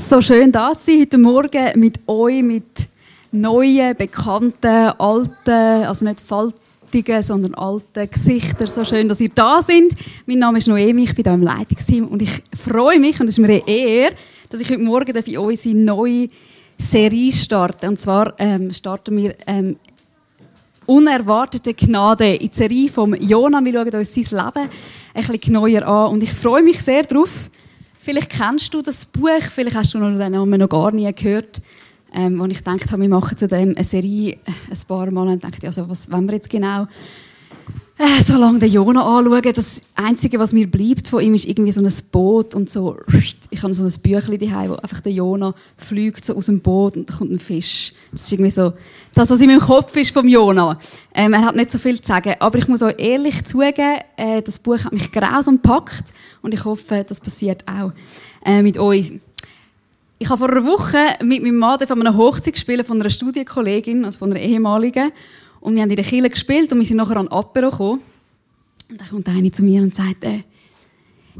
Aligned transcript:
So 0.00 0.22
schön 0.22 0.52
da 0.52 0.74
zu 0.78 0.86
sein 0.86 1.00
heute 1.00 1.18
Morgen 1.18 1.80
mit 1.80 1.98
euch, 2.06 2.42
mit 2.42 2.88
neuen, 3.32 3.96
bekannten, 3.96 4.92
alten, 4.96 5.50
also 5.50 6.04
nicht 6.04 6.20
faltigen, 6.20 7.22
sondern 7.22 7.54
alten 7.54 8.08
Gesichtern. 8.08 8.68
So 8.68 8.84
schön, 8.84 9.08
dass 9.08 9.20
ihr 9.20 9.30
da 9.34 9.60
sind. 9.60 9.92
Mein 10.24 10.38
Name 10.38 10.58
ist 10.58 10.68
Noemi, 10.68 11.02
ich 11.02 11.14
bin 11.16 11.24
hier 11.24 11.34
im 11.34 11.42
Leitungsteam 11.42 12.06
und 12.06 12.22
ich 12.22 12.30
freue 12.56 13.00
mich, 13.00 13.20
und 13.20 13.26
es 13.26 13.36
ist 13.36 13.38
mir 13.38 13.48
eine 13.48 13.68
Ehre, 13.68 14.14
dass 14.48 14.60
ich 14.60 14.70
heute 14.70 14.80
Morgen 14.80 15.22
für 15.22 15.40
unsere 15.40 15.74
neue 15.74 16.28
Serie 16.78 17.32
starte. 17.32 17.88
Und 17.88 18.00
zwar 18.00 18.34
ähm, 18.38 18.72
starten 18.72 19.16
wir 19.16 19.34
ähm, 19.48 19.76
unerwartete 20.86 21.74
Gnade 21.74 22.36
in 22.36 22.48
die 22.48 22.56
Serie 22.56 22.88
von 22.88 23.14
Jona. 23.20 23.62
Wir 23.62 23.72
schauen 23.72 23.94
uns 23.94 24.14
sein 24.14 24.24
Leben 24.24 24.70
ein 25.14 25.26
bisschen 25.26 25.52
neuer 25.52 25.86
an 25.86 26.12
und 26.12 26.22
ich 26.22 26.32
freue 26.32 26.62
mich 26.62 26.80
sehr 26.80 27.02
darauf, 27.02 27.50
Vielleicht 28.08 28.30
kennst 28.30 28.72
du 28.72 28.80
das 28.80 29.04
Buch, 29.04 29.42
vielleicht 29.54 29.76
hast 29.76 29.92
du 29.92 29.98
den 29.98 30.32
Namen 30.32 30.58
noch 30.58 30.70
gar 30.70 30.92
nie 30.92 31.12
gehört. 31.12 31.60
Ähm, 32.10 32.38
wo 32.38 32.46
ich 32.46 32.64
habe, 32.64 33.02
wir 33.02 33.08
machen 33.10 33.36
zu 33.36 33.46
dem 33.46 33.74
eine 33.76 33.84
Serie 33.84 34.32
äh, 34.32 34.36
ein 34.70 34.78
paar 34.88 35.10
Mal 35.10 35.28
und 35.28 35.44
dachte, 35.44 35.66
also 35.66 35.90
was 35.90 36.10
wollen 36.10 36.24
wir 36.24 36.36
jetzt 36.36 36.48
genau? 36.48 36.86
Äh, 38.00 38.22
so 38.22 38.38
lange 38.38 38.60
den 38.60 38.70
Jona 38.70 39.02
anschauen, 39.02 39.52
das 39.56 39.82
Einzige, 39.96 40.38
was 40.38 40.52
mir 40.52 40.70
bleibt 40.70 41.08
von 41.08 41.20
ihm, 41.20 41.34
ist 41.34 41.46
irgendwie 41.46 41.72
so 41.72 41.80
ein 41.80 41.92
Boot 42.12 42.54
und 42.54 42.70
so, 42.70 42.96
ich 43.50 43.60
habe 43.60 43.74
so 43.74 43.82
ein 43.82 43.92
Büchlein 44.00 44.38
daheim, 44.38 44.70
wo 44.70 44.74
einfach 44.76 45.00
der 45.00 45.10
Jona 45.10 45.52
fliegt 45.76 46.24
so 46.24 46.36
aus 46.36 46.46
dem 46.46 46.60
Boot 46.60 46.96
und 46.96 47.10
da 47.10 47.14
kommt 47.14 47.32
ein 47.32 47.40
Fisch. 47.40 47.92
Das 48.12 48.22
ist 48.22 48.32
irgendwie 48.32 48.52
so, 48.52 48.72
das, 49.14 49.30
was 49.30 49.40
in 49.40 49.48
meinem 49.48 49.58
Kopf 49.58 49.96
ist 49.96 50.12
vom 50.12 50.28
Jona. 50.28 50.78
Ähm, 51.12 51.32
er 51.32 51.44
hat 51.44 51.56
nicht 51.56 51.72
so 51.72 51.78
viel 51.78 52.00
zu 52.00 52.06
sagen, 52.06 52.36
aber 52.38 52.58
ich 52.58 52.68
muss 52.68 52.82
euch 52.82 52.94
ehrlich 52.98 53.44
zugeben, 53.44 53.98
äh, 54.16 54.42
das 54.42 54.60
Buch 54.60 54.78
hat 54.84 54.92
mich 54.92 55.10
grausam 55.10 55.56
gepackt 55.60 56.04
und 56.40 56.54
ich 56.54 56.64
hoffe, 56.64 57.04
das 57.08 57.18
passiert 57.18 57.64
auch 57.66 57.90
äh, 58.44 58.62
mit 58.62 58.78
euch. 58.78 59.14
Ich 60.20 60.28
habe 60.28 60.38
vor 60.38 60.50
einer 60.50 60.64
Woche 60.64 60.98
mit 61.24 61.42
meinem 61.42 61.56
Mann 61.56 61.84
von 61.84 62.00
einer 62.00 62.16
Hochzeit 62.16 62.54
gespielt 62.54 62.86
von 62.86 63.00
einer 63.00 63.10
Studienkollegin, 63.10 64.04
also 64.04 64.20
von 64.20 64.30
einer 64.30 64.40
ehemaligen. 64.40 65.10
Und 65.60 65.74
wir 65.74 65.82
haben 65.82 65.90
in 65.90 65.96
der 65.96 66.04
Kirche 66.04 66.30
gespielt 66.30 66.72
und 66.72 66.78
wir 66.78 66.86
sind 66.86 66.96
nachher 66.96 67.16
an 67.16 67.28
Apero 67.28 67.70
gekommen. 67.70 68.00
Und 68.90 69.00
dann 69.00 69.08
kommt 69.08 69.28
eine 69.28 69.52
zu 69.52 69.62
mir 69.62 69.82
und 69.82 69.94
sagt, 69.94 70.24
äh, 70.24 70.40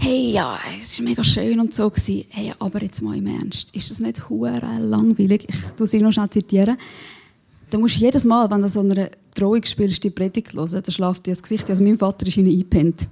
hey, 0.01 0.33
ja, 0.33 0.59
es 0.81 0.99
war 0.99 1.09
mega 1.09 1.25
schön 1.25 1.61
und 1.61 1.75
so 1.75 1.89
gewesen. 1.89 2.25
Hey, 2.31 2.53
aber 2.59 2.83
jetzt 2.83 3.03
mal 3.03 3.17
im 3.17 3.27
Ernst, 3.27 3.75
ist 3.75 3.91
das 3.91 4.01
nicht 4.01 4.29
hure 4.29 4.61
langweilig? 4.81 5.47
Ich 5.49 5.57
tu 5.77 5.87
sie 5.87 6.01
noch 6.01 6.13
schnell 6.13 6.31
zitieren. 6.31 6.77
Da 7.71 7.79
musst 7.79 7.97
du 7.97 8.01
jedes 8.01 8.25
Mal, 8.25 8.51
wenn 8.51 8.63
du 8.63 8.69
so 8.69 8.81
eine 8.81 9.11
Drohung 9.35 9.63
spielst, 9.65 10.03
die 10.03 10.11
Predigt 10.11 10.55
hören, 10.55 10.83
dann 10.83 10.91
schlaft 10.91 11.27
dir 11.27 11.33
das 11.33 11.43
Gesicht. 11.43 11.69
Also 11.69 11.83
mein 11.83 11.99
Vater 11.99 12.27
ist 12.27 12.37
ihnen 12.37 12.51
eingepennt. 12.51 13.09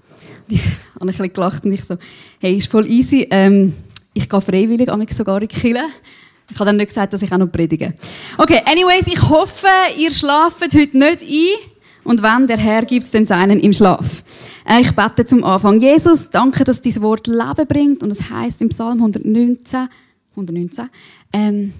Und 0.48 0.54
ich 0.54 0.62
habe 1.00 1.24
ein 1.24 1.32
gelacht 1.32 1.64
und 1.64 1.72
ich 1.72 1.84
so, 1.84 1.96
hey, 2.40 2.56
ist 2.56 2.70
voll 2.70 2.86
easy. 2.86 3.26
Ähm, 3.30 3.74
ich 4.14 4.28
gehe 4.28 4.40
freiwillig, 4.40 4.88
sogar 5.12 5.42
in 5.42 5.48
die 5.48 5.54
Kirche. 5.54 5.84
Ich 6.50 6.56
habe 6.56 6.66
dann 6.66 6.76
nicht 6.76 6.88
gesagt, 6.88 7.12
dass 7.12 7.22
ich 7.22 7.32
auch 7.32 7.38
noch 7.38 7.50
predige. 7.50 7.94
Okay, 8.38 8.60
anyways, 8.64 9.06
ich 9.06 9.20
hoffe, 9.28 9.66
ihr 9.98 10.10
schlaft 10.10 10.62
heute 10.62 10.96
nicht 10.96 11.22
ein. 11.22 11.70
Und 12.04 12.22
wenn, 12.22 12.46
der 12.46 12.58
Herr 12.58 12.84
gibt 12.84 13.12
den 13.12 13.26
Seinen 13.26 13.58
im 13.58 13.72
Schlaf. 13.72 14.22
Äh, 14.64 14.80
ich 14.80 14.92
bete 14.92 15.26
zum 15.26 15.42
Anfang. 15.42 15.80
Jesus, 15.80 16.30
danke, 16.30 16.62
dass 16.62 16.80
dein 16.80 17.02
Wort 17.02 17.26
Leben 17.26 17.66
bringt. 17.66 18.02
Und 18.02 18.12
es 18.12 18.30
heißt 18.30 18.62
im 18.62 18.68
Psalm 18.68 18.98
119, 18.98 19.88
119, 20.30 20.88
ähm, 21.32 21.72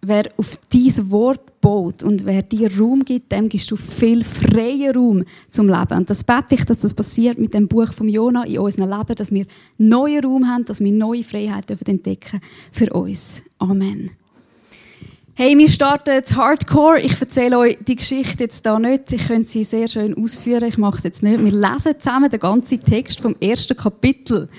wer 0.00 0.24
auf 0.36 0.58
dieses 0.72 1.08
Wort 1.10 1.51
baut 1.62 2.02
und 2.02 2.26
wer 2.26 2.42
dir 2.42 2.70
Raum 2.78 3.02
gibt, 3.06 3.32
dem 3.32 3.48
gibst 3.48 3.70
du 3.70 3.76
viel 3.76 4.22
freien 4.22 4.94
Raum 4.94 5.24
zum 5.48 5.68
Leben. 5.68 5.96
Und 5.96 6.10
das 6.10 6.22
bete 6.22 6.56
ich, 6.56 6.64
dass 6.64 6.80
das 6.80 6.92
passiert 6.92 7.38
mit 7.38 7.54
dem 7.54 7.68
Buch 7.68 7.90
von 7.94 8.08
Jona 8.08 8.44
in 8.44 8.58
unserem 8.58 8.90
Leben, 8.90 9.14
dass 9.14 9.32
wir 9.32 9.46
neuen 9.78 10.22
Raum 10.22 10.46
haben, 10.46 10.66
dass 10.66 10.80
wir 10.80 10.92
neue 10.92 11.24
Freiheit 11.24 11.70
entdecken 11.70 12.40
für 12.70 12.92
uns. 12.92 13.40
Amen. 13.58 14.10
Hey, 15.34 15.56
wir 15.56 15.68
starten 15.68 16.22
Hardcore. 16.36 17.00
Ich 17.00 17.18
erzähle 17.18 17.58
euch 17.58 17.78
die 17.86 17.96
Geschichte 17.96 18.44
jetzt 18.44 18.66
da 18.66 18.78
nicht. 18.78 19.10
Ich 19.12 19.28
könnte 19.28 19.48
sie 19.48 19.64
sehr 19.64 19.88
schön 19.88 20.14
ausführen. 20.14 20.64
Ich 20.64 20.76
mache 20.76 20.98
es 20.98 21.04
jetzt 21.04 21.22
nicht. 21.22 21.42
Wir 21.42 21.52
lesen 21.52 21.94
zusammen 21.98 22.28
den 22.28 22.38
ganzen 22.38 22.82
Text 22.84 23.20
vom 23.22 23.34
ersten 23.40 23.74
Kapitel. 23.74 24.50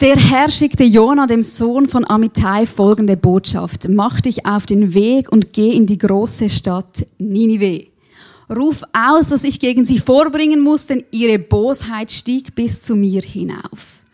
Der 0.00 0.14
Herr 0.14 0.48
schickte 0.48 0.84
Jona, 0.84 1.26
dem 1.26 1.42
Sohn 1.42 1.88
von 1.88 2.08
Amittai, 2.08 2.66
folgende 2.66 3.16
Botschaft. 3.16 3.88
Mach 3.88 4.20
dich 4.20 4.46
auf 4.46 4.64
den 4.64 4.94
Weg 4.94 5.32
und 5.32 5.52
geh 5.52 5.72
in 5.72 5.86
die 5.86 5.98
große 5.98 6.48
Stadt 6.48 7.04
Ninive. 7.18 7.88
Ruf 8.48 8.84
aus, 8.92 9.32
was 9.32 9.42
ich 9.42 9.58
gegen 9.58 9.84
sie 9.84 9.98
vorbringen 9.98 10.60
muss, 10.60 10.86
denn 10.86 11.02
ihre 11.10 11.40
Bosheit 11.40 12.12
stieg 12.12 12.54
bis 12.54 12.80
zu 12.80 12.94
mir 12.94 13.22
hinauf. 13.22 14.04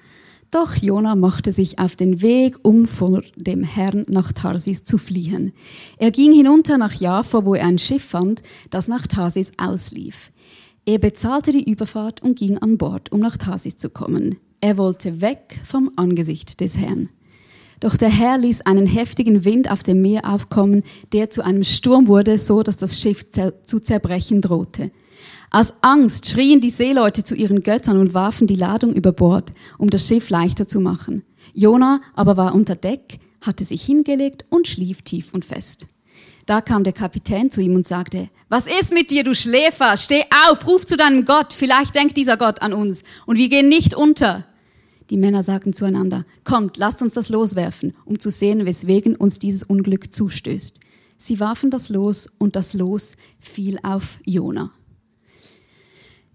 Doch 0.50 0.74
Jona 0.74 1.16
machte 1.16 1.52
sich 1.52 1.78
auf 1.78 1.96
den 1.96 2.22
Weg, 2.22 2.56
um 2.62 2.86
vor 2.86 3.20
dem 3.36 3.62
Herrn 3.62 4.06
nach 4.08 4.32
Tarsis 4.32 4.84
zu 4.84 4.96
fliehen. 4.96 5.52
Er 5.98 6.12
ging 6.12 6.32
hinunter 6.32 6.78
nach 6.78 6.94
Jaffa, 6.94 7.44
wo 7.44 7.54
er 7.54 7.66
ein 7.66 7.78
Schiff 7.78 8.04
fand, 8.04 8.40
das 8.70 8.88
nach 8.88 9.06
Tarsis 9.06 9.52
auslief. 9.58 10.32
Er 10.86 10.98
bezahlte 10.98 11.52
die 11.52 11.70
Überfahrt 11.70 12.22
und 12.22 12.38
ging 12.38 12.56
an 12.56 12.78
Bord, 12.78 13.12
um 13.12 13.20
nach 13.20 13.36
Tarsis 13.36 13.76
zu 13.76 13.90
kommen. 13.90 14.38
Er 14.64 14.78
wollte 14.78 15.20
weg 15.20 15.60
vom 15.66 15.90
Angesicht 15.96 16.62
des 16.62 16.78
Herrn. 16.78 17.10
Doch 17.80 17.98
der 17.98 18.08
Herr 18.08 18.38
ließ 18.38 18.62
einen 18.62 18.86
heftigen 18.86 19.44
Wind 19.44 19.70
auf 19.70 19.82
dem 19.82 20.00
Meer 20.00 20.24
aufkommen, 20.24 20.84
der 21.12 21.28
zu 21.28 21.44
einem 21.44 21.64
Sturm 21.64 22.06
wurde, 22.06 22.38
so 22.38 22.62
dass 22.62 22.78
das 22.78 22.98
Schiff 22.98 23.26
zu 23.30 23.80
zerbrechen 23.80 24.40
drohte. 24.40 24.90
Aus 25.50 25.74
Angst 25.82 26.30
schrien 26.30 26.62
die 26.62 26.70
Seeleute 26.70 27.22
zu 27.22 27.34
ihren 27.34 27.62
Göttern 27.62 27.98
und 27.98 28.14
warfen 28.14 28.46
die 28.46 28.56
Ladung 28.56 28.94
über 28.94 29.12
Bord, 29.12 29.52
um 29.76 29.90
das 29.90 30.08
Schiff 30.08 30.30
leichter 30.30 30.66
zu 30.66 30.80
machen. 30.80 31.24
Jona 31.52 32.00
aber 32.14 32.38
war 32.38 32.54
unter 32.54 32.74
Deck, 32.74 33.18
hatte 33.42 33.64
sich 33.64 33.82
hingelegt 33.82 34.46
und 34.48 34.66
schlief 34.66 35.02
tief 35.02 35.34
und 35.34 35.44
fest. 35.44 35.88
Da 36.46 36.62
kam 36.62 36.84
der 36.84 36.94
Kapitän 36.94 37.50
zu 37.50 37.60
ihm 37.60 37.74
und 37.74 37.86
sagte, 37.86 38.30
was 38.48 38.66
ist 38.66 38.94
mit 38.94 39.10
dir, 39.10 39.24
du 39.24 39.34
Schläfer? 39.34 39.98
Steh 39.98 40.24
auf, 40.48 40.66
ruf 40.66 40.86
zu 40.86 40.96
deinem 40.96 41.26
Gott, 41.26 41.52
vielleicht 41.52 41.94
denkt 41.94 42.16
dieser 42.16 42.38
Gott 42.38 42.62
an 42.62 42.72
uns 42.72 43.04
und 43.26 43.36
wir 43.36 43.50
gehen 43.50 43.68
nicht 43.68 43.92
unter. 43.92 44.46
Die 45.10 45.16
Männer 45.16 45.42
sagten 45.42 45.74
zueinander, 45.74 46.24
kommt, 46.44 46.76
lasst 46.76 47.02
uns 47.02 47.14
das 47.14 47.28
loswerfen, 47.28 47.92
um 48.04 48.18
zu 48.18 48.30
sehen, 48.30 48.64
weswegen 48.64 49.16
uns 49.16 49.38
dieses 49.38 49.62
Unglück 49.62 50.14
zustößt. 50.14 50.80
Sie 51.16 51.40
warfen 51.40 51.70
das 51.70 51.88
Los 51.88 52.28
und 52.38 52.56
das 52.56 52.74
Los 52.74 53.16
fiel 53.38 53.78
auf 53.82 54.18
Jona. 54.24 54.72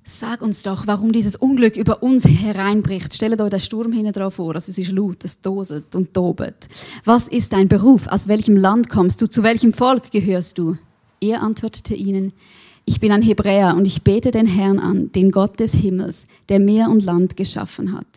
Sag 0.03 0.41
uns 0.41 0.63
doch, 0.63 0.87
warum 0.87 1.11
dieses 1.11 1.35
Unglück 1.35 1.77
über 1.77 2.01
uns 2.01 2.25
hereinbricht. 2.25 3.13
Stellt 3.13 3.39
euch 3.39 3.49
den 3.51 3.59
Sturm 3.59 3.91
hinten 3.91 4.11
drauf 4.11 4.35
vor. 4.35 4.55
Also 4.55 4.71
es 4.71 4.79
ist 4.79 4.91
laut, 4.91 5.23
es 5.23 5.39
doset 5.39 5.93
und 5.93 6.15
tobet. 6.15 6.67
Was 7.05 7.27
ist 7.27 7.53
dein 7.53 7.67
Beruf? 7.67 8.07
Aus 8.07 8.27
welchem 8.27 8.57
Land 8.57 8.89
kommst 8.89 9.21
du? 9.21 9.29
Zu 9.29 9.43
welchem 9.43 9.71
Volk 9.71 10.09
gehörst 10.09 10.57
du? 10.57 10.77
Er 11.21 11.43
antwortete 11.43 11.93
ihnen, 11.93 12.33
ich 12.85 12.99
bin 12.99 13.11
ein 13.11 13.21
Hebräer 13.21 13.75
und 13.75 13.85
ich 13.85 14.01
bete 14.01 14.31
den 14.31 14.47
Herrn 14.47 14.79
an, 14.79 15.11
den 15.11 15.29
Gott 15.29 15.59
des 15.59 15.73
Himmels, 15.75 16.25
der 16.49 16.59
Meer 16.59 16.89
und 16.89 17.03
Land 17.03 17.37
geschaffen 17.37 17.93
hat. 17.93 18.07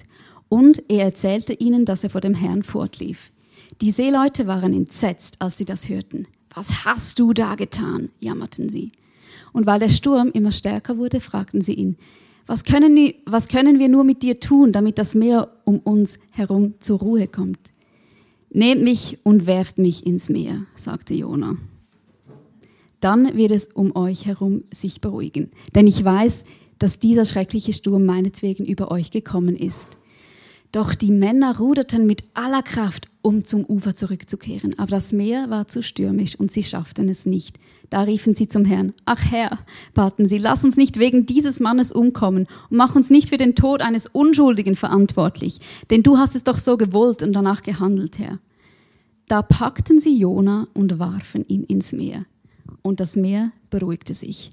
Und 0.53 0.83
er 0.91 1.05
erzählte 1.05 1.55
ihnen, 1.55 1.87
dass 1.87 2.05
er 2.05 2.11
vor 2.11 2.21
dem 2.21 2.35
Herrn 2.35 2.63
fortlief. 2.63 3.33
Die 3.81 3.91
Seeleute 3.91 4.47
waren 4.47 4.75
entsetzt, 4.75 5.37
als 5.39 5.57
sie 5.57 5.65
das 5.65 5.89
hörten. 5.89 6.27
Was 6.55 6.85
hast 6.85 7.19
du 7.19 7.33
da 7.33 7.55
getan? 7.55 8.11
jammerten 8.21 8.69
sie. 8.69 8.93
Und 9.55 9.65
weil 9.65 9.81
der 9.81 9.89
Sturm 9.89 10.31
immer 10.35 10.53
stärker 10.53 10.99
wurde, 10.99 11.23
fragten 11.23 11.63
sie 11.63 11.73
ihn, 11.73 11.97
was 12.47 12.65
können, 12.65 12.95
wir, 12.95 13.15
was 13.25 13.49
können 13.49 13.79
wir 13.79 13.89
nur 13.89 14.05
mit 14.05 14.23
dir 14.23 14.41
tun, 14.41 14.73
damit 14.73 14.99
das 14.99 15.15
Meer 15.15 15.49
um 15.65 15.79
uns 15.79 16.19
herum 16.29 16.75
zur 16.81 16.99
Ruhe 16.99 17.29
kommt? 17.29 17.73
Nehmt 18.51 18.83
mich 18.83 19.21
und 19.23 19.47
werft 19.47 19.79
mich 19.79 20.05
ins 20.05 20.29
Meer, 20.29 20.67
sagte 20.77 21.15
Jona. 21.15 21.57
Dann 23.01 23.39
wird 23.39 23.53
es 23.53 23.69
um 23.73 23.97
euch 23.97 24.27
herum 24.27 24.65
sich 24.71 25.01
beruhigen, 25.01 25.51
denn 25.75 25.87
ich 25.87 26.05
weiß, 26.05 26.45
dass 26.79 26.99
dieser 26.99 27.25
schreckliche 27.25 27.73
Sturm 27.73 28.05
meinetwegen 28.05 28.67
über 28.67 28.91
euch 28.91 29.11
gekommen 29.11 29.57
ist. 29.57 29.97
Doch 30.73 30.95
die 30.95 31.13
Männer 31.13 31.59
ruderten 31.59 32.07
mit 32.07 32.25
aller 32.33 32.63
Kraft, 32.63 33.09
um 33.21 33.45
zum 33.45 33.63
Ufer 33.67 33.95
zurückzukehren. 33.95 34.79
Aber 34.79 34.91
das 34.91 35.13
Meer 35.13 35.51
war 35.51 35.69
zu 35.69 35.83
stürmisch 35.83 36.35
und 36.35 36.51
sie 36.51 36.63
schafften 36.63 37.11
es 37.11 37.27
nicht. 37.27 37.59
Da 37.91 38.01
riefen 38.01 38.35
sie 38.35 38.49
zum 38.49 38.65
Herrn. 38.65 38.95
Ach 39.05 39.23
Herr, 39.31 39.59
baten 39.93 40.27
sie, 40.27 40.39
lass 40.39 40.65
uns 40.65 40.79
nicht 40.79 40.99
wegen 40.99 41.27
dieses 41.27 41.61
Mannes 41.61 41.93
umkommen 41.93 42.47
und 42.71 42.77
mach 42.79 42.97
uns 42.97 43.11
nicht 43.11 43.29
für 43.29 43.37
den 43.37 43.55
Tod 43.55 43.83
eines 43.83 44.07
Unschuldigen 44.07 44.75
verantwortlich. 44.75 45.61
Denn 45.91 46.03
du 46.03 46.17
hast 46.17 46.35
es 46.35 46.43
doch 46.43 46.57
so 46.57 46.79
gewollt 46.79 47.23
und 47.23 47.35
danach 47.35 47.61
gehandelt, 47.61 48.19
Herr. 48.19 48.39
Da 49.29 49.43
packten 49.43 50.01
sie 50.01 50.17
Jona 50.17 50.69
und 50.73 50.99
warfen 50.99 51.45
ihn 51.47 51.65
ins 51.65 51.93
Meer. 51.93 52.25
Und 52.81 52.99
das 52.99 53.15
Meer 53.15 53.53
beruhigte 53.69 54.15
sich. 54.15 54.53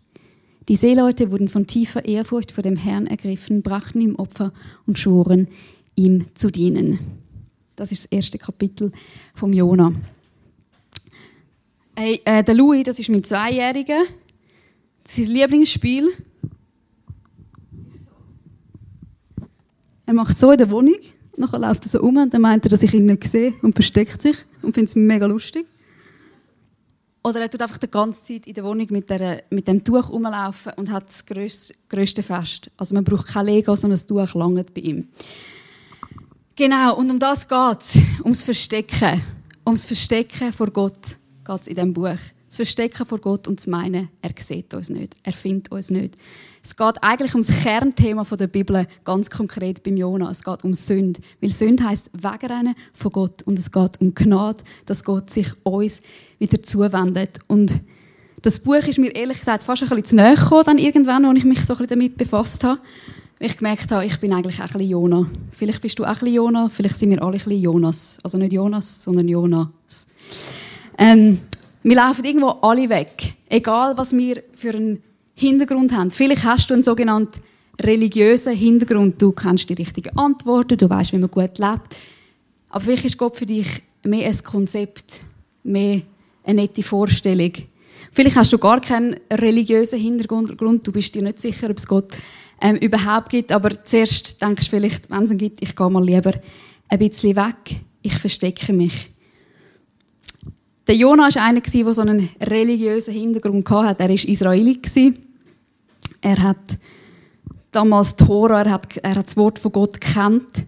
Die 0.68 0.76
Seeleute 0.76 1.32
wurden 1.32 1.48
von 1.48 1.66
tiefer 1.66 2.06
Ehrfurcht 2.06 2.52
vor 2.52 2.62
dem 2.62 2.76
Herrn 2.76 3.08
ergriffen, 3.08 3.64
brachten 3.64 4.02
ihm 4.02 4.16
Opfer 4.16 4.54
und 4.86 5.00
schworen, 5.00 5.48
ihm 6.00 6.26
zu 6.36 6.50
dienen. 6.50 7.00
Das 7.76 7.92
ist 7.92 8.06
das 8.06 8.12
erste 8.12 8.38
Kapitel 8.38 8.92
vom 9.34 9.54
Jona. 9.54 9.94
Hey, 11.96 12.22
äh, 12.26 12.44
der 12.44 12.56
Louis, 12.56 12.84
das 12.84 13.00
ist 13.00 13.10
mein 13.10 13.24
Zweijähriger. 13.24 14.04
Sein 15.08 15.26
Lieblingsspiel. 15.26 16.10
Er 20.06 20.14
macht 20.14 20.38
so 20.38 20.52
in 20.52 20.58
der 20.58 20.72
Wohnung 20.72 21.00
nachher 21.40 21.60
läuft 21.60 21.86
er 21.86 21.90
so 21.90 22.02
um 22.02 22.18
und 22.18 22.34
dann 22.34 22.42
meint 22.42 22.66
er, 22.66 22.70
dass 22.70 22.84
ich 22.84 22.94
ihn 22.94 23.06
nicht 23.06 23.26
sehe 23.26 23.54
und 23.62 23.74
versteckt 23.74 24.22
sich 24.22 24.36
und 24.62 24.74
findet 24.74 24.90
es 24.90 24.96
mega 24.96 25.26
lustig. 25.26 25.66
Oder 27.24 27.42
er 27.42 27.50
tut 27.50 27.62
einfach 27.62 27.78
die 27.78 27.90
ganze 27.90 28.24
Zeit 28.24 28.48
in 28.48 28.54
der 28.54 28.64
Wohnung 28.64 28.88
mit, 28.92 29.10
der, 29.10 29.44
mit 29.50 29.68
dem 29.68 29.84
Tuch 29.84 30.10
rumlaufen 30.10 30.74
und 30.78 30.92
hat 30.92 31.08
das 31.08 31.26
grösste, 31.26 31.74
grösste 31.90 32.24
Fest. 32.24 32.70
Also 32.78 32.94
man 32.96 33.04
braucht 33.04 33.28
kein 33.28 33.46
Lego, 33.46 33.76
sondern 33.76 33.98
das 33.98 34.06
Tuch 34.06 34.34
langt 34.36 34.74
bei 34.74 34.82
ihm. 34.82 35.08
Genau, 36.60 36.98
und 36.98 37.10
um 37.10 37.20
das 37.20 37.48
geht 37.48 37.80
es. 37.80 38.02
Ums 38.22 38.44
Verstecken. 38.44 39.22
Ums 39.66 39.86
Verstecken 39.86 40.52
vor 40.52 40.70
Gott 40.70 41.00
geht 41.46 41.62
es 41.62 41.68
in 41.70 41.76
diesem 41.76 41.94
Buch. 41.94 42.18
Das 42.48 42.56
Verstecken 42.58 43.06
vor 43.06 43.20
Gott 43.20 43.48
und 43.48 43.62
zu 43.62 43.70
meinen, 43.70 44.10
er 44.22 44.32
sieht 44.38 44.74
uns 44.74 44.90
nicht, 44.90 45.16
er 45.24 45.32
findet 45.32 45.72
uns 45.72 45.90
nicht. 45.90 46.18
Es 46.62 46.76
geht 46.76 47.02
eigentlich 47.02 47.34
um 47.34 47.44
das 47.44 47.64
Kernthema 47.64 48.26
der 48.26 48.48
Bibel, 48.48 48.86
ganz 49.06 49.30
konkret 49.30 49.84
beim 49.84 49.96
Jona. 49.96 50.30
Es 50.32 50.44
geht 50.44 50.66
um 50.66 50.74
Sünde. 50.74 51.22
Weil 51.40 51.52
Sünde 51.52 51.86
heisst 51.86 52.10
Wegrennen 52.12 52.76
von 52.92 53.12
Gott. 53.14 53.42
Und 53.44 53.58
es 53.58 53.72
geht 53.72 54.02
um 54.02 54.14
Gnade, 54.14 54.62
dass 54.86 55.06
Gott 55.06 55.30
sich 55.30 55.48
uns 55.64 56.02
wieder 56.40 56.62
zuwendet. 56.62 57.40
Und 57.48 57.80
das 58.42 58.60
Buch 58.60 58.86
ist 58.86 59.00
mir 59.00 59.16
ehrlich 59.16 59.40
gesagt 59.40 59.64
fast 59.64 59.82
ein 59.84 59.88
bisschen 59.88 60.04
zu 60.04 60.16
nahe 60.18 60.36
gekommen, 60.36 60.66
dann 60.66 60.78
irgendwann, 60.78 61.24
als 61.24 61.38
ich 61.38 61.46
mich 61.46 61.62
so 61.66 61.72
ein 61.72 61.78
bisschen 61.78 62.00
damit 62.00 62.18
befasst 62.18 62.66
habe. 62.66 62.82
Ich 63.42 63.56
gemerkt 63.56 63.90
habe, 63.92 64.06
ich 64.06 64.20
bin 64.20 64.34
eigentlich 64.34 64.58
auch 64.58 64.66
ein 64.66 64.74
bisschen 64.74 64.90
Jona. 64.90 65.26
Vielleicht 65.54 65.82
bist 65.82 65.98
du 65.98 66.04
auch 66.04 66.10
ein 66.10 66.14
bisschen 66.16 66.34
Jona, 66.34 66.68
vielleicht 66.68 66.98
sind 66.98 67.10
wir 67.10 67.22
alle 67.22 67.38
ein 67.38 67.38
bisschen 67.38 67.62
Jonas. 67.62 68.20
Also 68.22 68.38
nicht 68.38 68.52
Jonas, 68.52 69.02
sondern 69.02 69.30
Jonas. 69.30 70.10
Ähm, 70.98 71.40
wir 71.82 71.96
laufen 71.96 72.26
irgendwo 72.26 72.50
alle 72.50 72.90
weg. 72.90 73.36
Egal, 73.48 73.98
was 73.98 74.12
wir 74.12 74.44
für 74.56 74.76
einen 74.76 75.02
Hintergrund 75.36 75.94
haben. 75.94 76.12
Vielleicht 76.12 76.44
hast 76.44 76.70
du 76.70 76.74
einen 76.74 76.84
sogenannten 76.84 77.40
religiösen 77.80 78.54
Hintergrund. 78.54 79.22
Du 79.22 79.32
kennst 79.32 79.70
die 79.70 79.76
richtigen 79.76 80.18
Antworten, 80.18 80.78
du 80.78 80.90
weißt, 80.90 81.14
wie 81.14 81.18
man 81.18 81.32
gut 81.32 81.58
lebt. 81.60 81.98
Aber 82.68 82.82
vielleicht 82.82 83.06
ist 83.06 83.18
Gott 83.18 83.38
für 83.38 83.46
dich 83.46 83.68
mehr 84.04 84.28
ein 84.28 84.44
Konzept, 84.44 85.22
mehr 85.64 86.02
eine 86.44 86.64
nette 86.64 86.84
Vorstellung. 86.84 87.54
Vielleicht 88.12 88.36
hast 88.36 88.52
du 88.52 88.58
gar 88.58 88.82
keinen 88.82 89.16
religiösen 89.32 89.98
Hintergrund, 89.98 90.86
du 90.86 90.92
bist 90.92 91.16
dir 91.16 91.22
nicht 91.22 91.40
sicher, 91.40 91.70
ob 91.70 91.78
es 91.78 91.88
Gott 91.88 92.18
ähm, 92.62 92.76
überhaupt 92.78 93.30
gibt, 93.30 93.52
aber 93.52 93.84
zuerst 93.84 94.42
denkst 94.42 94.66
du 94.66 94.70
vielleicht, 94.70 95.10
wenn 95.10 95.24
es 95.24 95.32
ihn 95.32 95.38
gibt, 95.38 95.62
ich 95.62 95.76
gehe 95.76 95.90
mal 95.90 96.04
lieber 96.04 96.34
ein 96.88 97.00
bisschen 97.00 97.36
weg, 97.36 97.82
ich 98.02 98.18
verstecke 98.18 98.74
mich. 98.74 99.12
Der 100.88 100.96
Jonah 100.96 101.30
war 101.34 101.44
einer, 101.44 101.62
der 101.62 101.94
so 101.94 102.02
einen 102.02 102.30
religiösen 102.42 103.14
Hintergrund 103.14 103.70
hatte. 103.70 104.02
Er 104.02 104.10
war 104.10 104.16
Israelit. 104.16 104.90
Er 106.22 106.42
hat 106.42 106.80
damals 107.72 108.16
Tora, 108.16 108.64
er 108.64 108.72
hat, 108.72 108.98
er 108.98 109.16
hat 109.16 109.28
das 109.28 109.38
Wort 109.38 109.60
von 109.60 109.72
Gott 109.72 110.02
gekannt. 110.02 110.66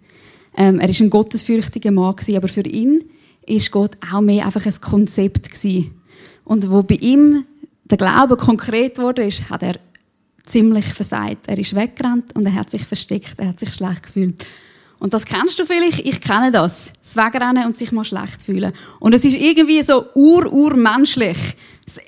Ähm, 0.56 0.80
er 0.80 0.90
war 0.90 0.96
ein 1.02 1.10
gottesfürchtiger 1.10 1.90
Mann, 1.90 2.16
aber 2.36 2.48
für 2.48 2.62
ihn 2.62 3.04
ist 3.48 3.72
Gott 3.72 3.98
auch 4.14 4.22
mehr 4.22 4.46
einfach 4.46 4.64
ein 4.64 4.82
Konzept. 4.82 5.50
Und 6.44 6.70
wo 6.70 6.84
bei 6.84 6.96
ihm 6.96 7.46
der 7.86 7.98
Glaube 7.98 8.38
konkret 8.38 9.00
wurde, 9.00 9.28
hat 9.28 9.64
er 9.64 9.76
ziemlich 10.46 10.86
versagt. 10.86 11.48
Er 11.48 11.58
ist 11.58 11.76
weggerannt 11.76 12.36
und 12.36 12.46
er 12.46 12.54
hat 12.54 12.72
sich 12.72 12.84
versteckt, 12.84 13.36
er 13.38 13.50
hat 13.50 13.60
sich 13.60 13.74
schlecht 13.74 14.04
gefühlt. 14.04 14.46
Und 15.00 15.14
das 15.16 15.26
kennst 15.26 15.58
du 15.60 15.66
vielleicht, 15.66 16.00
ich 16.06 16.22
kenne 16.22 16.52
das. 16.52 16.94
Das 17.02 17.16
Wegrennen 17.16 17.66
und 17.66 17.76
sich 17.76 17.92
mal 17.92 18.06
schlecht 18.06 18.44
fühlen. 18.44 18.72
Und 19.00 19.16
es 19.16 19.26
ist 19.26 19.36
irgendwie 19.36 19.82
so 19.82 20.06
ur-urmenschlich. 20.14 21.38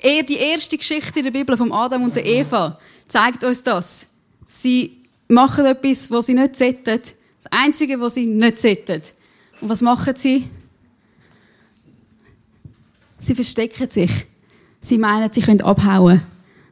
Die 0.04 0.36
erste 0.36 0.78
Geschichte 0.78 1.18
in 1.18 1.24
der 1.24 1.32
Bibel 1.32 1.56
von 1.56 1.72
Adam 1.72 2.04
und 2.04 2.16
Eva 2.16 2.78
zeigt 3.08 3.42
uns 3.42 3.64
das. 3.64 4.06
Sie 4.46 5.02
machen 5.26 5.66
etwas, 5.66 6.08
was 6.08 6.26
sie 6.26 6.34
nicht 6.34 6.56
sollten. 6.56 7.00
Das 7.42 7.50
Einzige, 7.50 8.00
was 8.00 8.14
sie 8.14 8.26
nicht 8.26 8.60
sollten. 8.60 9.02
Und 9.60 9.68
was 9.68 9.82
machen 9.82 10.14
sie? 10.16 10.48
Sie 13.18 13.34
verstecken 13.34 13.90
sich. 13.90 14.10
Sie 14.80 14.98
meinen, 14.98 15.32
sie 15.32 15.40
können 15.40 15.62
abhauen. 15.62 16.22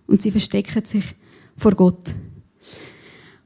Und 0.07 0.23
sie 0.23 0.31
verstecken 0.31 0.85
sich 0.85 1.05
vor 1.63 1.77
Gott. 1.77 2.15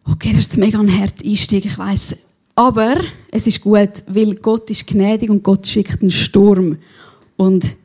Okay, 0.05 0.33
das 0.35 0.47
ist 0.47 0.57
mega 0.57 0.79
ein 0.79 1.01
harter 1.01 1.25
Einstieg. 1.25 1.67
Ich 1.67 1.77
weiss, 1.77 2.17
aber 2.55 2.97
es 3.31 3.47
ist 3.47 3.61
gut, 3.61 4.03
weil 4.07 4.37
Gott 4.37 4.71
ist 4.71 4.87
gnädig 4.87 5.29
und 5.29 5.43
Gott 5.43 5.67
schickt 5.67 6.01
einen 6.01 6.11
Sturm. 6.11 6.79
Und 7.37 7.77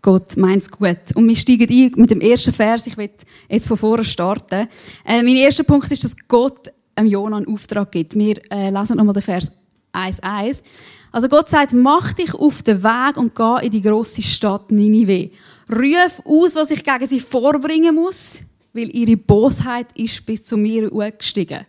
Gott 0.00 0.36
meint 0.36 0.62
es 0.62 0.70
gut. 0.70 0.98
Und 1.14 1.26
wir 1.26 1.34
steigen 1.34 1.68
ein 1.68 2.00
mit 2.00 2.10
dem 2.10 2.20
ersten 2.20 2.52
Vers. 2.52 2.86
Ich 2.86 2.96
will 2.96 3.10
jetzt 3.48 3.66
von 3.66 3.76
vorne 3.76 4.04
starten. 4.04 4.68
Äh, 5.04 5.22
mein 5.22 5.36
erster 5.36 5.64
Punkt 5.64 5.90
ist, 5.90 6.04
dass 6.04 6.14
Gott 6.28 6.72
einem 6.94 7.08
Jona 7.08 7.38
einen 7.38 7.48
Auftrag 7.48 7.90
gibt. 7.90 8.14
Wir 8.16 8.40
äh, 8.52 8.70
lesen 8.70 8.96
nochmal 8.96 9.14
den 9.14 9.22
Vers 9.22 9.50
1,1. 9.92 10.62
Also 11.10 11.28
Gott 11.28 11.48
sagt, 11.48 11.72
mach 11.72 12.12
dich 12.12 12.32
auf 12.32 12.62
den 12.62 12.84
Weg 12.84 13.16
und 13.16 13.34
geh 13.34 13.66
in 13.66 13.72
die 13.72 13.82
grosse 13.82 14.22
Stadt 14.22 14.70
Ninive. 14.70 15.30
Ruf 15.68 16.22
aus, 16.24 16.54
was 16.54 16.70
ich 16.70 16.84
gegen 16.84 17.08
sie 17.08 17.18
vorbringen 17.18 17.96
muss, 17.96 18.38
weil 18.72 18.94
ihre 18.94 19.16
Bosheit 19.16 19.86
ist 19.94 20.24
bis 20.24 20.44
zu 20.44 20.56
mir 20.56 20.90
gestiegen. 20.90 21.66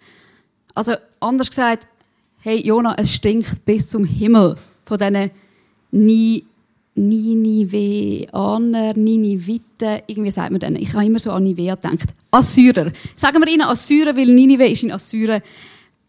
Also 0.74 0.94
anders 1.20 1.50
gesagt, 1.50 1.88
hey 2.42 2.66
Jona, 2.66 2.96
es 2.98 3.14
stinkt 3.14 3.66
bis 3.66 3.88
zum 3.88 4.06
Himmel 4.06 4.56
von 4.86 4.98
diesen 4.98 5.32
Ni 5.92 6.46
Niniveaner, 6.94 8.94
Niniviten, 8.94 10.02
irgendwie 10.08 10.32
sagt 10.32 10.52
man 10.52 10.60
denen. 10.60 10.76
Ich 10.76 10.94
habe 10.94 11.06
immer 11.06 11.20
so 11.20 11.32
an 11.32 11.44
Nivea 11.44 11.76
gedacht. 11.76 12.10
Assyrer. 12.30 12.92
Sagen 13.16 13.42
wir 13.42 13.48
ihnen 13.48 13.62
Assyrer, 13.62 14.14
weil 14.16 14.28
Ninive 14.28 14.68
ist 14.68 14.84
in 14.84 14.92
Assyrien, 14.92 15.42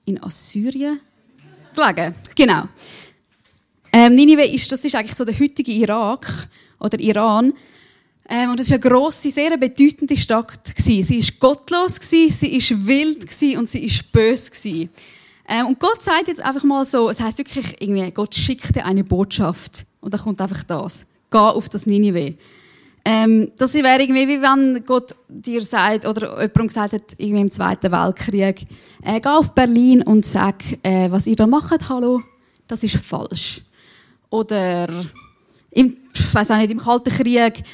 in 0.07 0.21
Assyrien 0.23 0.99
gelegen. 1.75 2.15
Genau. 2.35 2.65
Ähm, 3.93 4.17
Ninive 4.17 4.45
ist, 4.45 4.73
das 4.73 4.85
ist 4.85 4.97
eigentlich 4.97 5.15
so 5.15 5.25
der 5.25 5.39
heutige 5.39 5.71
Irak 5.71 6.49
oder 6.81 6.99
Iran. 6.99 7.53
Ähm, 8.29 8.51
und 8.51 8.61
das 8.61 8.67
ist 8.67 8.73
eine 8.73 8.81
grosse, 8.81 9.31
sehr 9.31 9.57
bedeutende 9.57 10.17
Stadt 10.17 10.65
gewesen. 10.65 11.03
Sie 11.03 11.19
ist 11.19 11.39
gottlos 11.41 11.99
gewesen, 11.99 12.35
sie 12.35 12.57
ist 12.57 12.87
wild 12.87 13.21
gewesen 13.29 13.59
und 13.59 13.71
sie 13.71 13.85
ist 13.85 14.11
böse. 14.13 14.89
Ähm, 15.49 15.67
und 15.67 15.79
Gott 15.79 16.03
sagt 16.03 16.29
jetzt 16.29 16.43
einfach 16.43 16.65
mal 16.65 16.87
so, 16.87 17.11
es 17.11 17.21
heißt 17.21 17.39
wirklich 17.39 17.81
irgendwie, 17.81 18.11
Gott 18.13 18.35
schickt 18.35 18.75
dir 18.77 18.85
eine 18.85 19.05
Botschaft. 19.05 19.85
Und 20.01 20.15
da 20.15 20.19
kommt 20.19 20.41
einfach 20.41 20.63
das. 20.63 21.07
Geh 21.31 21.39
auf 21.39 21.69
das 21.69 21.87
Ninive. 21.87 22.37
Ähm, 23.05 23.51
das 23.59 23.75
wäre 23.75 24.01
irgendwie, 24.01 24.29
wie 24.29 24.41
wenn 24.41 24.85
Gott 24.85 25.17
dir 25.29 25.63
sagt, 25.63 26.07
oder 26.07 26.41
jemand 26.41 26.69
gesagt 26.69 26.93
hat, 26.93 27.03
irgendwie 27.19 27.41
im 27.41 27.51
Zweiten 27.51 27.91
Weltkrieg, 27.91 28.65
äh, 29.03 29.21
geh 29.21 29.29
auf 29.29 29.55
Berlin 29.55 30.03
und 30.03 30.25
sag, 30.25 30.63
äh, 30.85 31.11
was 31.11 31.27
ihr 31.27 31.35
da 31.35 31.49
macht, 31.49 31.89
hallo, 31.89 32.23
das 32.69 32.85
ist 32.85 32.97
falsch. 32.97 33.63
Oder, 34.31 34.89
im, 35.73 35.97
ich 36.15 36.35
weiß 36.35 36.53
auch 36.53 36.59
nicht, 36.59 36.71
im 36.71 36.79
Kalten 36.79 37.11
Krieg, 37.11 37.65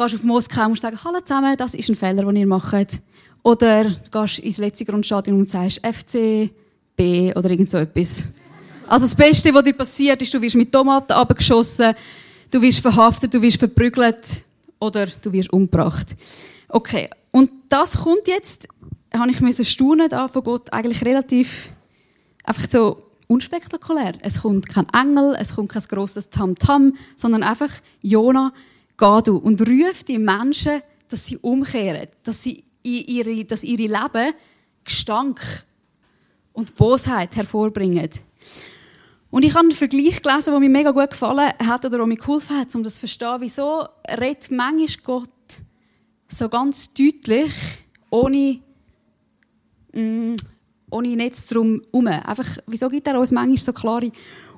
gehst 0.00 0.14
auf 0.14 0.22
Moskau 0.22 0.66
und 0.66 0.78
sagst, 0.78 1.04
hallo 1.04 1.20
zusammen, 1.20 1.56
das 1.56 1.74
ist 1.74 1.88
ein 1.88 1.94
Fehler, 1.94 2.24
den 2.24 2.36
ihr 2.36 2.46
macht. 2.46 3.00
Oder 3.42 3.84
gehst 4.10 4.38
ins 4.38 4.58
letzte 4.58 4.84
Grundstadion 4.84 5.40
und 5.40 5.48
sagst, 5.48 5.80
FC, 5.84 6.50
B 6.96 7.32
oder 7.34 7.50
irgend 7.50 7.70
so 7.70 7.78
etwas. 7.78 8.24
Also 8.86 9.04
das 9.06 9.14
Beste, 9.14 9.52
was 9.52 9.64
dir 9.64 9.74
passiert, 9.74 10.20
ist, 10.22 10.32
du 10.32 10.40
wirst 10.40 10.56
mit 10.56 10.72
Tomaten 10.72 11.12
abgeschossen, 11.12 11.94
du 12.50 12.62
wirst 12.62 12.80
verhaftet, 12.80 13.32
du 13.34 13.42
wirst 13.42 13.58
verprügelt 13.58 14.44
oder 14.78 15.06
du 15.06 15.32
wirst 15.32 15.52
umgebracht. 15.52 16.06
Okay, 16.68 17.08
und 17.30 17.50
das 17.68 17.98
kommt 17.98 18.26
jetzt, 18.26 18.68
habe 19.12 19.30
ich 19.30 19.40
müssen 19.40 19.64
staunen 19.64 20.08
da 20.08 20.28
von 20.28 20.42
Gott 20.42 20.72
eigentlich 20.72 21.04
relativ 21.04 21.72
einfach 22.44 22.66
so 22.70 23.02
unspektakulär. 23.26 24.14
Es 24.22 24.42
kommt 24.42 24.68
kein 24.68 24.86
Engel, 24.92 25.36
es 25.38 25.54
kommt 25.54 25.70
kein 25.70 25.82
grosses 25.88 26.30
Tamtam, 26.30 26.88
-Tam, 26.88 26.94
sondern 27.16 27.42
einfach 27.42 27.70
Jona, 28.02 28.52
geh 29.00 29.22
du 29.22 29.38
und 29.38 29.60
ruf 29.62 30.04
die 30.04 30.18
Menschen, 30.18 30.82
dass 31.08 31.26
sie 31.26 31.38
umkehren, 31.38 32.06
dass 32.22 32.42
sie 32.42 32.62
ihre, 32.82 33.44
dass 33.44 33.64
ihre 33.64 33.82
Leben 33.82 34.34
Gestank 34.84 35.40
und 36.52 36.76
Bosheit 36.76 37.34
hervorbringen. 37.34 38.10
Und 39.30 39.44
ich 39.44 39.54
habe 39.54 39.60
einen 39.60 39.72
Vergleich 39.72 40.22
gelesen, 40.22 40.50
der 40.50 40.60
mir 40.60 40.68
mega 40.68 40.90
gut 40.90 41.10
gefallen 41.10 41.52
hat 41.64 41.84
oder 41.84 41.98
der 41.98 42.06
mir 42.06 42.16
geholfen 42.16 42.58
hat, 42.58 42.74
um 42.74 42.82
das 42.82 42.94
zu 42.94 43.00
verstehen, 43.00 43.36
wieso 43.38 43.86
redet 44.08 44.50
manchmal 44.50 44.88
Gott 45.04 45.30
so 46.28 46.48
ganz 46.48 46.92
deutlich, 46.92 47.52
ohne, 48.10 48.60
mm, 49.92 50.34
ohne 50.90 51.16
Netz 51.16 51.46
drum 51.46 51.80
herum. 51.92 52.06
Einfach, 52.06 52.58
wieso 52.66 52.88
gibt 52.88 53.06
er 53.06 53.20
uns 53.20 53.30
manchmal 53.30 53.56
so 53.56 53.72
klare 53.72 54.10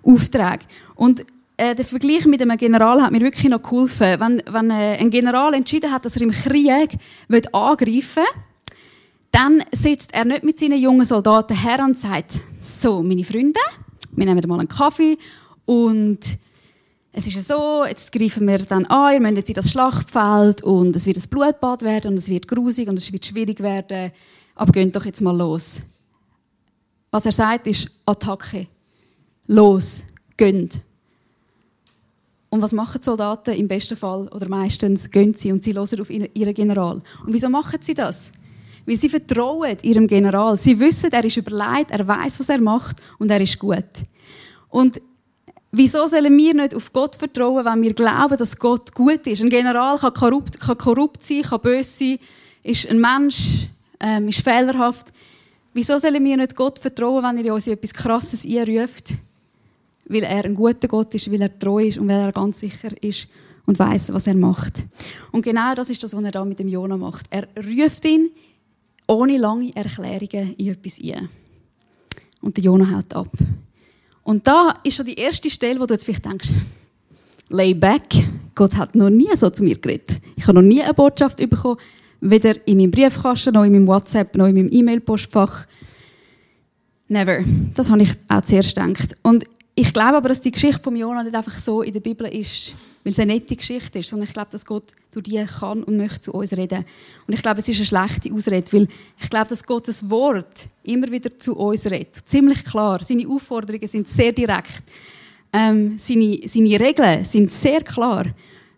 Aufträge? 0.02 0.64
Und 0.94 1.26
äh, 1.62 1.74
der 1.76 1.84
Vergleich 1.84 2.26
mit 2.26 2.42
einem 2.42 2.56
General 2.56 3.00
hat 3.00 3.12
mir 3.12 3.20
wirklich 3.20 3.48
noch 3.48 3.62
geholfen. 3.62 4.18
Wenn, 4.18 4.42
wenn 4.50 4.70
äh, 4.70 4.96
ein 4.98 5.10
General 5.10 5.54
entschieden 5.54 5.92
hat, 5.92 6.04
dass 6.04 6.16
er 6.16 6.22
im 6.22 6.32
Krieg 6.32 6.98
angreifen 7.52 8.16
will, 8.16 8.24
dann 9.30 9.62
sitzt 9.70 10.12
er 10.12 10.24
nicht 10.24 10.42
mit 10.42 10.58
seinen 10.58 10.80
jungen 10.80 11.06
Soldaten 11.06 11.56
her 11.56 11.84
und 11.84 11.98
sagt, 11.98 12.32
so, 12.60 13.02
meine 13.02 13.24
Freunde, 13.24 13.60
wir 14.10 14.26
nehmen 14.26 14.46
mal 14.48 14.58
einen 14.58 14.68
Kaffee 14.68 15.16
und 15.64 16.18
es 17.12 17.26
ist 17.26 17.46
so, 17.46 17.84
jetzt 17.86 18.10
greifen 18.10 18.46
wir 18.48 18.58
dann 18.58 18.84
an, 18.86 19.14
ihr 19.14 19.20
müsst 19.20 19.36
jetzt 19.36 19.48
in 19.50 19.54
das 19.54 19.70
Schlachtfeld 19.70 20.62
und 20.62 20.96
es 20.96 21.06
wird 21.06 21.18
ein 21.18 21.28
Blutbad 21.30 21.82
werden 21.82 22.12
und 22.12 22.18
es 22.18 22.28
wird 22.28 22.48
grusig 22.48 22.88
und 22.88 22.98
es 22.98 23.12
wird 23.12 23.24
schwierig 23.24 23.60
werden, 23.60 24.10
aber 24.56 24.72
geht 24.72 24.96
doch 24.96 25.04
jetzt 25.04 25.20
mal 25.20 25.36
los. 25.36 25.80
Was 27.10 27.24
er 27.24 27.32
sagt, 27.32 27.66
ist 27.68 27.88
Attacke. 28.04 28.66
los, 29.46 30.04
gönnt. 30.36 30.80
Und 32.52 32.60
was 32.60 32.74
machen 32.74 33.00
die 33.00 33.04
Soldaten 33.06 33.54
im 33.54 33.66
besten 33.66 33.96
Fall 33.96 34.28
oder 34.28 34.46
meistens? 34.46 35.08
Gehen 35.08 35.32
sie 35.32 35.52
und 35.52 35.64
sie 35.64 35.72
hören 35.72 36.00
auf 36.02 36.10
ihren 36.10 36.52
General. 36.52 37.00
Und 37.24 37.32
wieso 37.32 37.48
machen 37.48 37.78
sie 37.80 37.94
das? 37.94 38.30
Weil 38.84 38.96
sie 38.96 39.08
vertrauen 39.08 39.78
ihrem 39.80 40.06
General. 40.06 40.54
Sie 40.58 40.78
wissen, 40.78 41.10
er 41.10 41.24
ist 41.24 41.38
überlegt, 41.38 41.90
er 41.90 42.06
weiß, 42.06 42.40
was 42.40 42.50
er 42.50 42.60
macht 42.60 42.98
und 43.18 43.30
er 43.30 43.40
ist 43.40 43.58
gut. 43.58 43.86
Und 44.68 45.00
wieso 45.70 46.06
sollen 46.06 46.36
wir 46.36 46.52
nicht 46.52 46.74
auf 46.74 46.92
Gott 46.92 47.16
vertrauen, 47.16 47.64
wenn 47.64 47.80
wir 47.80 47.94
glauben, 47.94 48.36
dass 48.36 48.54
Gott 48.58 48.94
gut 48.94 49.26
ist? 49.26 49.40
Ein 49.40 49.48
General 49.48 49.96
kann 49.96 50.12
korrupt, 50.12 50.60
kann 50.60 50.76
korrupt 50.76 51.24
sein, 51.24 51.40
kann 51.40 51.62
böse 51.62 51.84
sein, 51.84 52.18
ist 52.62 52.86
ein 52.86 53.00
Mensch, 53.00 53.68
ähm, 53.98 54.28
ist 54.28 54.40
fehlerhaft. 54.40 55.06
Wieso 55.72 55.96
sollen 55.96 56.22
wir 56.22 56.36
nicht 56.36 56.54
Gott 56.54 56.78
vertrauen, 56.78 57.24
wenn 57.24 57.46
er 57.46 57.54
uns 57.54 57.66
etwas 57.66 57.94
Krasses 57.94 58.44
einruft? 58.44 59.14
Weil 60.12 60.24
er 60.24 60.44
ein 60.44 60.54
guter 60.54 60.88
Gott 60.88 61.14
ist, 61.14 61.30
weil 61.30 61.42
er 61.42 61.58
treu 61.58 61.84
ist 61.84 61.98
und 61.98 62.08
weil 62.08 62.20
er 62.20 62.32
ganz 62.32 62.60
sicher 62.60 62.90
ist 63.02 63.28
und 63.66 63.78
weiß, 63.78 64.12
was 64.12 64.26
er 64.26 64.34
macht. 64.34 64.84
Und 65.30 65.42
genau 65.42 65.74
das 65.74 65.90
ist 65.90 66.02
das, 66.02 66.14
was 66.14 66.24
er 66.24 66.32
da 66.32 66.44
mit 66.44 66.58
dem 66.58 66.68
Jona 66.68 66.96
macht. 66.96 67.26
Er 67.30 67.48
ruft 67.56 68.04
ihn 68.04 68.30
ohne 69.06 69.38
lange 69.38 69.74
Erklärungen 69.74 70.54
in 70.54 70.68
etwas 70.68 71.00
ein. 71.02 71.28
Und 72.40 72.56
der 72.56 72.64
Jona 72.64 72.90
haut 72.90 73.14
ab. 73.14 73.30
Und 74.24 74.46
da 74.46 74.78
ist 74.84 74.96
schon 74.96 75.06
die 75.06 75.14
erste 75.14 75.50
Stelle, 75.50 75.80
wo 75.80 75.86
du 75.86 75.94
jetzt 75.94 76.04
vielleicht 76.04 76.24
denkst, 76.24 76.50
lay 77.48 77.74
back, 77.74 78.02
Gott 78.54 78.76
hat 78.76 78.94
noch 78.94 79.10
nie 79.10 79.34
so 79.36 79.50
zu 79.50 79.62
mir 79.62 79.78
geredet. 79.78 80.20
Ich 80.36 80.44
habe 80.44 80.54
noch 80.54 80.62
nie 80.62 80.82
eine 80.82 80.94
Botschaft 80.94 81.38
bekommen, 81.38 81.76
weder 82.20 82.54
in 82.66 82.78
meinem 82.78 82.90
Briefkasten, 82.90 83.54
noch 83.54 83.64
in 83.64 83.72
meinem 83.72 83.86
WhatsApp, 83.86 84.36
noch 84.36 84.46
in 84.46 84.54
meinem 84.54 84.72
E-Mail-Postfach. 84.72 85.66
Never. 87.08 87.40
Das 87.74 87.90
habe 87.90 88.02
ich 88.02 88.12
auch 88.28 88.42
zuerst 88.42 88.74
gedacht. 88.74 89.16
Und 89.22 89.44
ich 89.82 89.92
glaube 89.92 90.16
aber, 90.16 90.28
dass 90.28 90.40
die 90.40 90.52
Geschichte 90.52 90.80
von 90.80 90.94
Jona 90.94 91.24
nicht 91.24 91.34
einfach 91.34 91.58
so 91.58 91.82
in 91.82 91.92
der 91.92 91.98
Bibel 91.98 92.28
ist, 92.28 92.76
weil 93.02 93.12
es 93.12 93.18
eine 93.18 93.32
nette 93.32 93.56
Geschichte 93.56 93.98
ist, 93.98 94.10
sondern 94.10 94.28
ich 94.28 94.32
glaube, 94.32 94.52
dass 94.52 94.64
Gott 94.64 94.84
durch 95.10 95.24
die 95.24 95.44
kann 95.44 95.82
und 95.82 95.96
möchte 95.96 96.20
zu 96.20 96.34
uns 96.34 96.52
reden. 96.52 96.84
Und 97.26 97.34
ich 97.34 97.42
glaube, 97.42 97.58
es 97.58 97.68
ist 97.68 97.78
eine 97.78 97.86
schlechte 97.86 98.32
Ausrede, 98.32 98.72
weil 98.72 98.86
ich 99.20 99.28
glaube, 99.28 99.48
dass 99.48 99.64
Gottes 99.64 100.08
Wort 100.08 100.68
immer 100.84 101.10
wieder 101.10 101.36
zu 101.36 101.56
uns 101.56 101.84
redet. 101.86 102.14
Ziemlich 102.26 102.64
klar. 102.64 103.02
Seine 103.02 103.26
Aufforderungen 103.26 103.88
sind 103.88 104.08
sehr 104.08 104.30
direkt. 104.30 104.84
Ähm, 105.52 105.98
seine, 105.98 106.38
seine 106.46 106.78
Regeln 106.78 107.24
sind 107.24 107.50
sehr 107.50 107.80
klar. 107.80 108.26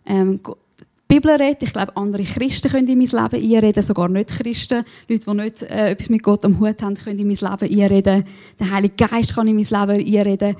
Ähm, 0.07 0.39
die 0.43 1.13
Bibel 1.13 1.35
redet, 1.35 1.61
ich 1.61 1.71
glaube, 1.71 1.95
andere 1.95 2.23
Christen 2.23 2.71
können 2.71 2.87
in 2.87 2.97
mein 2.97 3.29
Leben 3.31 3.53
einreden, 3.53 3.83
sogar 3.83 4.09
nicht 4.09 4.29
Christen. 4.29 4.83
Leute, 5.07 5.25
die 5.29 5.35
nicht 5.35 5.61
äh, 5.61 5.91
etwas 5.91 6.09
mit 6.09 6.23
Gott 6.23 6.43
am 6.45 6.59
Hut 6.59 6.81
haben, 6.81 6.95
können 6.95 7.19
in 7.19 7.27
mein 7.27 7.37
Leben 7.37 7.79
einreden. 7.79 8.25
Der 8.59 8.71
Heilige 8.71 9.07
Geist 9.07 9.35
kann 9.35 9.47
in 9.47 9.55
mein 9.55 9.65
Leben 9.65 10.17
einreden. 10.17 10.55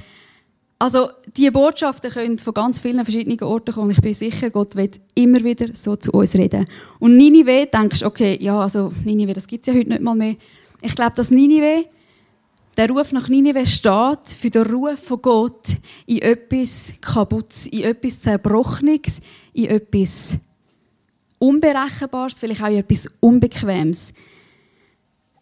Also, 0.78 1.10
die 1.38 1.50
Botschaften 1.52 2.12
können 2.12 2.38
von 2.38 2.54
ganz 2.54 2.82
vielen 2.82 3.06
verschiedenen 3.06 3.42
Orten 3.44 3.74
kommen. 3.74 3.92
Ich 3.92 4.02
bin 4.02 4.14
sicher, 4.14 4.50
Gott 4.50 4.76
wird 4.76 5.00
immer 5.14 5.42
wieder 5.42 5.68
so 5.74 5.96
zu 5.96 6.12
uns 6.12 6.36
reden. 6.36 6.66
Und 7.00 7.16
Ninive, 7.16 7.68
denkst 7.68 8.02
du, 8.02 8.06
okay, 8.06 8.38
ja, 8.42 8.60
also, 8.60 8.92
Ninive, 9.06 9.34
das 9.34 9.48
gibt's 9.48 9.68
ja 9.68 9.74
heute 9.74 9.90
nicht 9.90 10.02
mal 10.02 10.16
mehr. 10.16 10.36
Ich 10.82 10.94
glaube, 10.94 11.16
dass 11.16 11.32
Ninive, 11.32 11.86
der 12.76 12.90
Ruf 12.90 13.14
nach 13.14 13.30
Ninive 13.30 13.66
steht 13.66 14.30
für 14.38 14.50
den 14.50 14.64
Ruf 14.64 15.00
von 15.00 15.22
Gott 15.22 15.78
in 16.06 16.22
etwas 16.22 16.94
Kaputtes, 17.00 17.68
in 17.68 17.84
etwas 17.84 18.20
Zerbrochenes, 18.20 19.22
in 19.54 19.66
etwas 19.68 20.38
Unberechenbares, 21.40 22.38
vielleicht 22.38 22.62
auch 22.62 22.68
in 22.68 22.80
etwas 22.80 23.08
Unbequemes. 23.22 24.12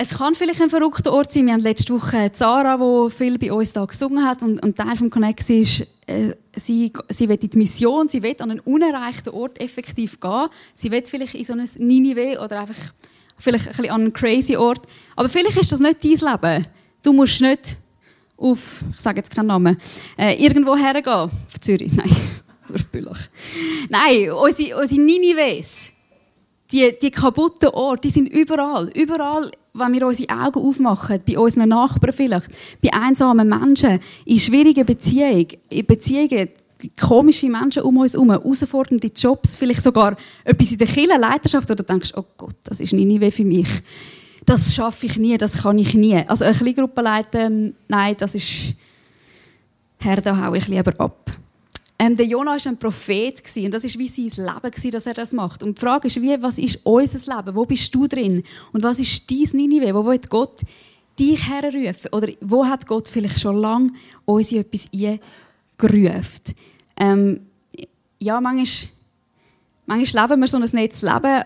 Es 0.03 0.17
kann 0.17 0.35
vielleicht 0.35 0.61
ein 0.61 0.69
verrückter 0.69 1.13
Ort 1.13 1.31
sein. 1.31 1.45
Wir 1.45 1.53
haben 1.53 1.61
letzte 1.61 1.93
Woche 1.93 2.29
Zara, 2.33 2.75
die 2.75 3.09
viel 3.09 3.37
bei 3.37 3.53
uns 3.53 3.71
da 3.71 3.85
gesungen 3.85 4.25
hat 4.25 4.41
und, 4.41 4.61
und 4.61 4.75
Teil 4.75 4.97
vom 4.97 5.09
Connect 5.09 5.49
ist, 5.49 5.87
äh, 6.07 6.33
sie, 6.57 6.91
sie 7.07 7.29
will 7.29 7.39
in 7.41 7.49
die 7.49 7.57
Mission, 7.57 8.09
sie 8.09 8.21
will 8.21 8.35
an 8.39 8.51
einen 8.51 8.59
unerreichten 8.59 9.33
Ort 9.33 9.61
effektiv 9.61 10.19
gehen. 10.19 10.49
Sie 10.75 10.91
will 10.91 11.03
vielleicht 11.05 11.35
in 11.35 11.45
so 11.45 11.53
ein 11.53 11.69
Ninive 11.77 12.37
oder 12.41 12.59
einfach 12.59 12.75
vielleicht 13.37 13.65
ein 13.65 13.69
bisschen 13.69 13.91
an 13.91 14.01
einen 14.01 14.11
crazy 14.11 14.57
Ort. 14.57 14.85
Aber 15.15 15.29
vielleicht 15.29 15.55
ist 15.55 15.71
das 15.71 15.79
nicht 15.79 16.03
dein 16.03 16.33
Leben. 16.33 16.67
Du 17.01 17.13
musst 17.13 17.39
nicht 17.39 17.77
auf, 18.35 18.83
ich 18.93 18.99
sage 18.99 19.19
jetzt 19.19 19.33
keinen 19.33 19.47
Namen, 19.47 19.77
äh, 20.17 20.33
irgendwo 20.33 20.75
hergehen. 20.75 21.13
Auf 21.13 21.61
Zürich, 21.61 21.93
nein, 21.95 22.13
auf 22.73 22.89
Bülach. 22.89 23.29
Nein, 23.87 24.31
unsere, 24.31 24.81
unsere 24.81 25.01
Ninives, 25.01 25.93
die, 26.73 26.93
die 27.01 27.09
kaputten 27.09 27.69
Orte, 27.69 28.01
die 28.01 28.09
sind 28.09 28.27
überall. 28.27 28.89
Überall 28.89 29.49
wenn 29.73 29.93
wir 29.93 30.05
unsere 30.05 30.29
Augen 30.29 30.59
aufmachen, 30.59 31.19
bei 31.25 31.37
unseren 31.37 31.69
Nachbarn 31.69 32.13
vielleicht, 32.13 32.47
bei 32.81 32.93
einsamen 32.93 33.47
Menschen, 33.49 33.99
in 34.25 34.39
schwierigen 34.39 34.85
Beziehungen, 34.85 35.47
in 35.69 35.85
Beziehungen, 35.85 36.49
komische 36.99 37.49
Menschen 37.49 37.83
um 37.83 37.97
uns 37.97 38.13
herum, 38.13 38.29
herausfordernde 38.29 39.11
Jobs, 39.15 39.55
vielleicht 39.55 39.81
sogar 39.81 40.15
etwas 40.43 40.71
in 40.71 40.77
der 40.77 40.87
Kirche, 40.87 41.17
Leiterschaft, 41.17 41.69
oder 41.71 41.83
du 41.83 41.91
denkst, 41.91 42.13
oh 42.15 42.25
Gott, 42.37 42.55
das 42.63 42.79
ist 42.79 42.93
nie 42.93 43.19
weh 43.19 43.31
für 43.31 43.45
mich. 43.45 43.69
Das 44.45 44.75
schaffe 44.75 45.05
ich 45.05 45.17
nie, 45.17 45.37
das 45.37 45.63
kann 45.63 45.77
ich 45.77 45.93
nie. 45.93 46.17
Also 46.27 46.43
eine 46.43 46.53
Kleingruppe 46.53 47.01
leiten, 47.01 47.75
nein, 47.87 48.15
das 48.19 48.35
ist, 48.35 48.75
Herr, 49.99 50.21
da 50.21 50.45
hau 50.45 50.53
ich 50.53 50.67
lieber 50.67 50.93
ab. 50.99 51.31
Ähm, 52.03 52.17
der 52.17 52.25
Jonah 52.25 52.57
war 52.57 52.65
ein 52.65 52.77
Prophet 52.77 53.41
und 53.55 53.71
das 53.71 53.85
ist 53.85 53.97
wie 53.97 54.09
sein 54.09 54.45
Leben, 54.45 54.91
dass 54.91 55.05
er 55.05 55.13
das 55.13 55.31
macht. 55.31 55.63
Und 55.63 55.77
die 55.77 55.79
Frage 55.79 56.07
ist, 56.07 56.21
wie, 56.21 56.41
was 56.41 56.57
ist 56.57 56.81
unser 56.83 57.37
Leben? 57.37 57.55
Wo 57.55 57.65
bist 57.65 57.95
du 57.95 58.07
drin? 58.07 58.43
Und 58.73 58.83
was 58.83 58.99
ist 58.99 59.31
dein 59.31 59.47
Ninive? 59.53 59.95
Wo 59.95 60.03
wird 60.03 60.29
Gott 60.29 60.63
dich 61.17 61.47
herrufen? 61.47 62.09
Oder 62.11 62.33
wo 62.41 62.65
hat 62.65 62.87
Gott 62.87 63.07
vielleicht 63.07 63.39
schon 63.39 63.55
lange 63.55 63.87
uns 64.25 64.51
in 64.51 64.59
etwas 64.59 64.89
eingerufen? 64.91 66.55
Ähm, 66.97 67.39
ja, 68.19 68.41
manchmal, 68.41 68.91
manchmal 69.85 70.27
leben 70.27 70.41
wir 70.41 70.47
so 70.49 70.57
ein 70.57 70.69
nettes 70.73 71.03
Leben 71.03 71.43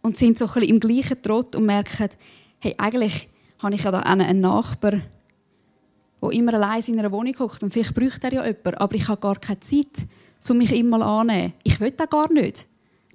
und 0.00 0.16
sind 0.16 0.38
so 0.38 0.44
ein 0.44 0.52
bisschen 0.54 0.68
im 0.70 0.78
gleichen 0.78 1.20
Trott 1.20 1.56
und 1.56 1.66
merken, 1.66 2.10
hey, 2.60 2.72
eigentlich 2.78 3.28
habe 3.58 3.74
ich 3.74 3.82
ja 3.82 3.90
da 3.90 3.98
einen 3.98 4.40
Nachbar, 4.40 5.00
der 6.22 6.30
immer 6.32 6.54
allein 6.54 6.82
in 6.86 6.98
einer 6.98 7.12
Wohnung 7.12 7.38
hockt 7.38 7.62
und 7.62 7.72
vielleicht 7.72 7.94
bräuchte 7.94 8.28
er 8.28 8.32
ja 8.32 8.46
jemanden, 8.46 8.74
aber 8.74 8.94
ich 8.94 9.08
habe 9.08 9.20
gar 9.20 9.36
keine 9.36 9.60
Zeit, 9.60 10.06
um 10.48 10.58
mich 10.58 10.72
immer 10.72 11.04
anzunehmen. 11.04 11.52
Ich 11.64 11.80
will 11.80 11.90
das 11.90 12.10
gar 12.10 12.32
nicht. 12.32 12.66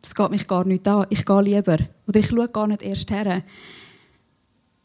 Das 0.01 0.13
geht 0.13 0.29
mich 0.29 0.48
gar 0.48 0.65
nicht 0.65 0.88
an. 0.88 1.07
Ich 1.10 1.25
gehe 1.25 1.41
lieber. 1.41 1.77
Oder 2.07 2.19
ich 2.19 2.27
schaue 2.27 2.48
gar 2.50 2.67
nicht 2.67 2.81
erst 2.81 3.10
her. 3.10 3.43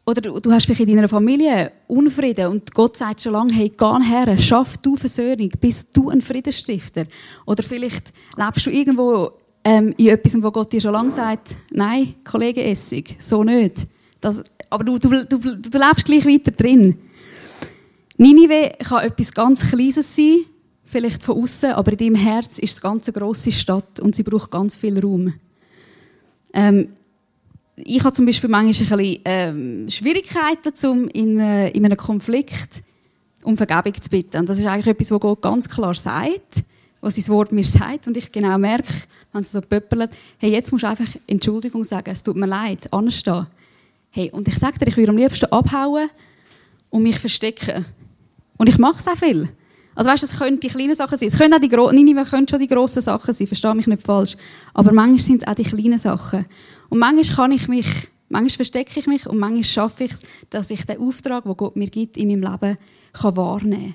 Oder 0.06 0.22
du 0.22 0.52
hast 0.52 0.64
vielleicht 0.64 0.80
in 0.80 0.96
deiner 0.96 1.08
Familie 1.08 1.70
Unfrieden 1.86 2.46
und 2.46 2.72
Gott 2.72 2.96
sagt 2.96 3.20
schon 3.20 3.32
lange, 3.32 3.52
hey, 3.52 3.68
geh 3.68 4.04
her, 4.04 4.38
schaff 4.38 4.78
du 4.78 4.96
Versöhnung, 4.96 5.50
bist 5.60 5.94
du 5.94 6.08
ein 6.08 6.22
Friedensstifter. 6.22 7.04
Oder 7.44 7.62
vielleicht 7.62 8.10
lebst 8.34 8.64
du 8.64 8.70
irgendwo 8.70 9.32
ähm, 9.64 9.92
in 9.98 10.08
etwas, 10.08 10.42
wo 10.42 10.50
Gott 10.50 10.72
dir 10.72 10.80
schon 10.80 10.92
lange 10.92 11.10
sagt, 11.10 11.56
nein, 11.72 12.14
Kollege 12.24 12.64
Essig, 12.64 13.16
so 13.20 13.44
nicht. 13.44 13.86
Das, 14.18 14.42
aber 14.70 14.84
du, 14.84 14.98
du, 14.98 15.26
du, 15.26 15.38
du 15.38 15.78
lebst 15.78 16.06
gleich 16.06 16.24
weiter 16.24 16.52
drin. 16.52 16.96
Ninive 18.18 18.72
kann 18.80 19.04
etwas 19.04 19.32
ganz 19.32 19.70
Kleines 19.70 20.14
sein, 20.14 20.40
vielleicht 20.84 21.22
von 21.22 21.40
außen, 21.40 21.72
aber 21.72 21.92
in 21.92 21.98
deinem 21.98 22.14
Herz 22.16 22.58
ist 22.58 22.76
es 22.76 22.84
eine 22.84 22.94
ganz 22.94 23.12
grosse 23.12 23.52
Stadt 23.52 24.00
und 24.00 24.16
sie 24.16 24.24
braucht 24.24 24.50
ganz 24.50 24.76
viel 24.76 24.98
Raum. 24.98 25.34
Ähm, 26.52 26.88
ich 27.76 28.02
habe 28.02 28.12
zum 28.12 28.26
Beispiel 28.26 28.50
manchmal 28.50 29.00
ein 29.00 29.04
bisschen, 29.04 29.22
ähm, 29.24 29.88
Schwierigkeiten, 29.88 30.88
um 30.88 31.08
in, 31.08 31.38
äh, 31.38 31.70
in 31.70 31.84
einem 31.84 31.96
Konflikt 31.96 32.82
um 33.44 33.56
Vergebung 33.56 33.94
zu 34.00 34.10
bitten. 34.10 34.38
Und 34.38 34.48
das 34.48 34.58
ist 34.58 34.66
eigentlich 34.66 34.88
etwas, 34.88 35.10
was 35.12 35.20
Gott 35.20 35.40
ganz 35.40 35.68
klar 35.68 35.94
sagt, 35.94 36.64
was 37.00 37.14
sein 37.14 37.28
Wort 37.28 37.52
mir 37.52 37.64
sagt. 37.64 38.06
Und 38.08 38.16
ich 38.16 38.32
genau 38.32 38.58
merke, 38.58 38.92
wenn 39.32 39.42
es 39.42 39.52
so 39.52 39.60
pöppelt, 39.60 40.10
hey, 40.38 40.50
jetzt 40.50 40.72
musst 40.72 40.82
du 40.82 40.88
einfach 40.88 41.08
Entschuldigung 41.26 41.84
sagen, 41.84 42.10
es 42.10 42.22
tut 42.22 42.36
mir 42.36 42.46
leid, 42.46 42.92
anstehen. 42.92 43.46
Hey, 44.10 44.30
und 44.32 44.48
ich 44.48 44.58
sage 44.58 44.78
dir, 44.78 44.88
ich 44.88 44.96
würde 44.96 45.10
am 45.10 45.16
liebsten 45.16 45.46
abhauen 45.46 46.10
und 46.90 47.02
mich 47.02 47.18
verstecken. 47.18 47.84
Und 48.58 48.68
ich 48.68 48.78
mache 48.78 48.98
es 48.98 49.08
auch 49.08 49.16
viel. 49.16 49.48
Also 49.94 50.10
weißt, 50.10 50.22
es 50.22 50.38
können 50.38 50.60
die 50.60 50.68
kleinen 50.68 50.94
Sachen 50.94 51.18
sein. 51.18 51.28
Es 51.28 51.38
können 51.38 51.54
auch 51.54 51.60
die 51.60 51.68
Gro 51.68 51.90
Ninive 51.90 52.24
können 52.24 52.46
schon 52.46 52.60
die 52.60 52.68
grossen 52.68 53.02
Sachen 53.02 53.34
sein. 53.34 53.46
Verstehe 53.46 53.74
mich 53.74 53.86
nicht 53.86 54.02
falsch. 54.02 54.36
Aber 54.74 54.92
manchmal 54.92 55.18
sind 55.18 55.42
es 55.42 55.48
auch 55.48 55.54
die 55.54 55.64
kleinen 55.64 55.98
Sachen. 55.98 56.46
Und 56.88 56.98
manchmal 56.98 57.36
kann 57.36 57.52
ich 57.52 57.66
mich, 57.66 57.86
manchmal 58.28 58.50
verstecke 58.50 59.00
ich 59.00 59.06
mich 59.06 59.26
und 59.26 59.38
manchmal 59.38 59.64
schaffe 59.64 60.04
ich 60.04 60.12
es, 60.12 60.22
dass 60.50 60.70
ich 60.70 60.84
den 60.84 61.00
Auftrag, 61.00 61.44
den 61.44 61.56
Gott 61.56 61.74
mir 61.74 61.88
gibt 61.88 62.16
in 62.16 62.28
meinem 62.28 62.52
Leben, 62.52 62.78
kann 63.12 63.36
wahrnehmen 63.36 63.94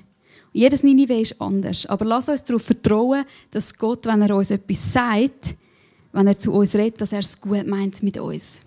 Jedes 0.52 0.82
Ninive 0.82 1.14
ist 1.14 1.40
anders. 1.40 1.86
Aber 1.86 2.04
lass 2.04 2.28
uns 2.28 2.44
darauf 2.44 2.62
vertrauen, 2.62 3.24
dass 3.50 3.76
Gott, 3.76 4.06
wenn 4.06 4.22
er 4.22 4.36
uns 4.36 4.50
etwas 4.50 4.92
sagt, 4.92 5.54
wenn 6.12 6.26
er 6.26 6.38
zu 6.38 6.52
uns 6.52 6.74
redet, 6.74 7.00
dass 7.00 7.12
er 7.12 7.20
es 7.20 7.40
gut 7.40 7.66
meint 7.66 8.02
mit 8.02 8.18
uns. 8.18 8.60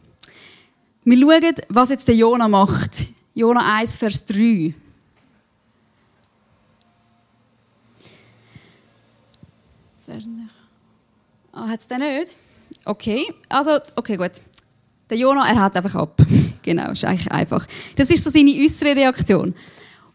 Wir 1.05 1.17
schauen, 1.17 1.55
was 1.69 1.89
jetzt 1.89 2.07
der 2.07 2.15
Jona 2.15 2.47
macht. 2.47 3.07
Jona 3.35 3.77
1, 3.77 3.95
Vers 3.97 4.25
3. 4.25 4.73
Nicht. 10.07 10.27
Ah, 11.51 11.67
hat 11.67 11.79
es 11.79 11.87
den 11.87 11.99
nicht? 11.99 12.35
Okay, 12.85 13.33
also, 13.49 13.79
okay, 13.95 14.15
gut. 14.15 14.31
Der 15.09 15.17
Jonah, 15.17 15.47
er 15.47 15.61
hat 15.61 15.75
einfach 15.75 15.95
ab. 15.95 16.21
genau, 16.61 16.91
ist 16.91 17.05
eigentlich 17.05 17.31
einfach. 17.31 17.65
Das 17.95 18.09
ist 18.09 18.23
so 18.23 18.29
seine 18.29 18.51
äußere 18.51 18.95
Reaktion. 18.95 19.53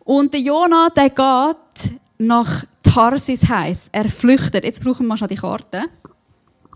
Und 0.05 0.33
der 0.33 0.41
Jona, 0.41 0.91
der 0.91 1.11
geht 1.11 2.01
nach 2.19 2.65
Tarsis 2.83 3.49
heisst. 3.49 3.89
Er 3.93 4.09
flüchtet. 4.11 4.65
Jetzt 4.65 4.83
brauchen 4.83 5.07
wir 5.07 5.17
mal 5.17 5.29
die 5.29 5.37
Karte. 5.37 5.85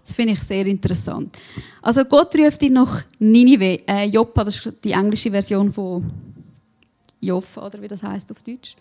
Das 0.01 0.15
finde 0.15 0.35
ich 0.35 0.43
sehr 0.43 0.65
interessant. 0.67 1.37
Also 1.83 2.05
Gott 2.05 2.35
ruft 2.37 2.63
ihn 2.63 2.75
nach 2.75 3.03
Ninive. 3.19 3.87
Äh, 3.87 4.07
Joppa, 4.07 4.45
das 4.45 4.65
ist 4.65 4.85
die 4.85 4.93
englische 4.93 5.31
Version 5.31 5.73
von 5.73 6.05
Joffa, 7.21 7.67
oder 7.67 7.83
wie 7.83 7.89
das 7.89 8.03
heißt 8.03 8.31
auf 8.31 8.43
Deutsch. 8.43 8.77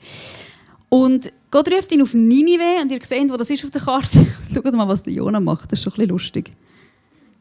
Und 0.89 1.31
Gott 1.55 1.71
ruft 1.71 1.89
ihn 1.93 2.01
auf 2.01 2.13
Ninive 2.13 2.81
und 2.81 2.91
ihr 2.91 2.99
seht, 3.01 3.31
wo 3.31 3.37
das 3.37 3.49
ist 3.49 3.63
auf 3.63 3.71
der 3.71 3.79
Karte. 3.79 4.27
Schaut 4.53 4.73
mal, 4.73 4.89
was 4.89 5.03
der 5.03 5.13
Jona 5.13 5.39
macht. 5.39 5.71
Das 5.71 5.79
ist 5.79 5.83
schon 5.83 5.93
ein 5.93 5.95
bisschen 5.95 6.09
lustig. 6.09 6.51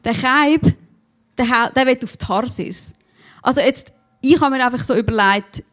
Der 0.04 0.14
Kaib, 0.14 0.72
der, 1.36 1.72
der 1.74 1.84
will 1.84 1.98
auf 2.00 2.16
Tarsis. 2.16 2.92
Also 3.42 3.60
jetzt, 3.60 3.92
ich 4.20 4.40
habe 4.40 4.54
mir 4.54 4.64
einfach 4.64 4.84
so 4.84 4.94
überlegt, 4.94 5.64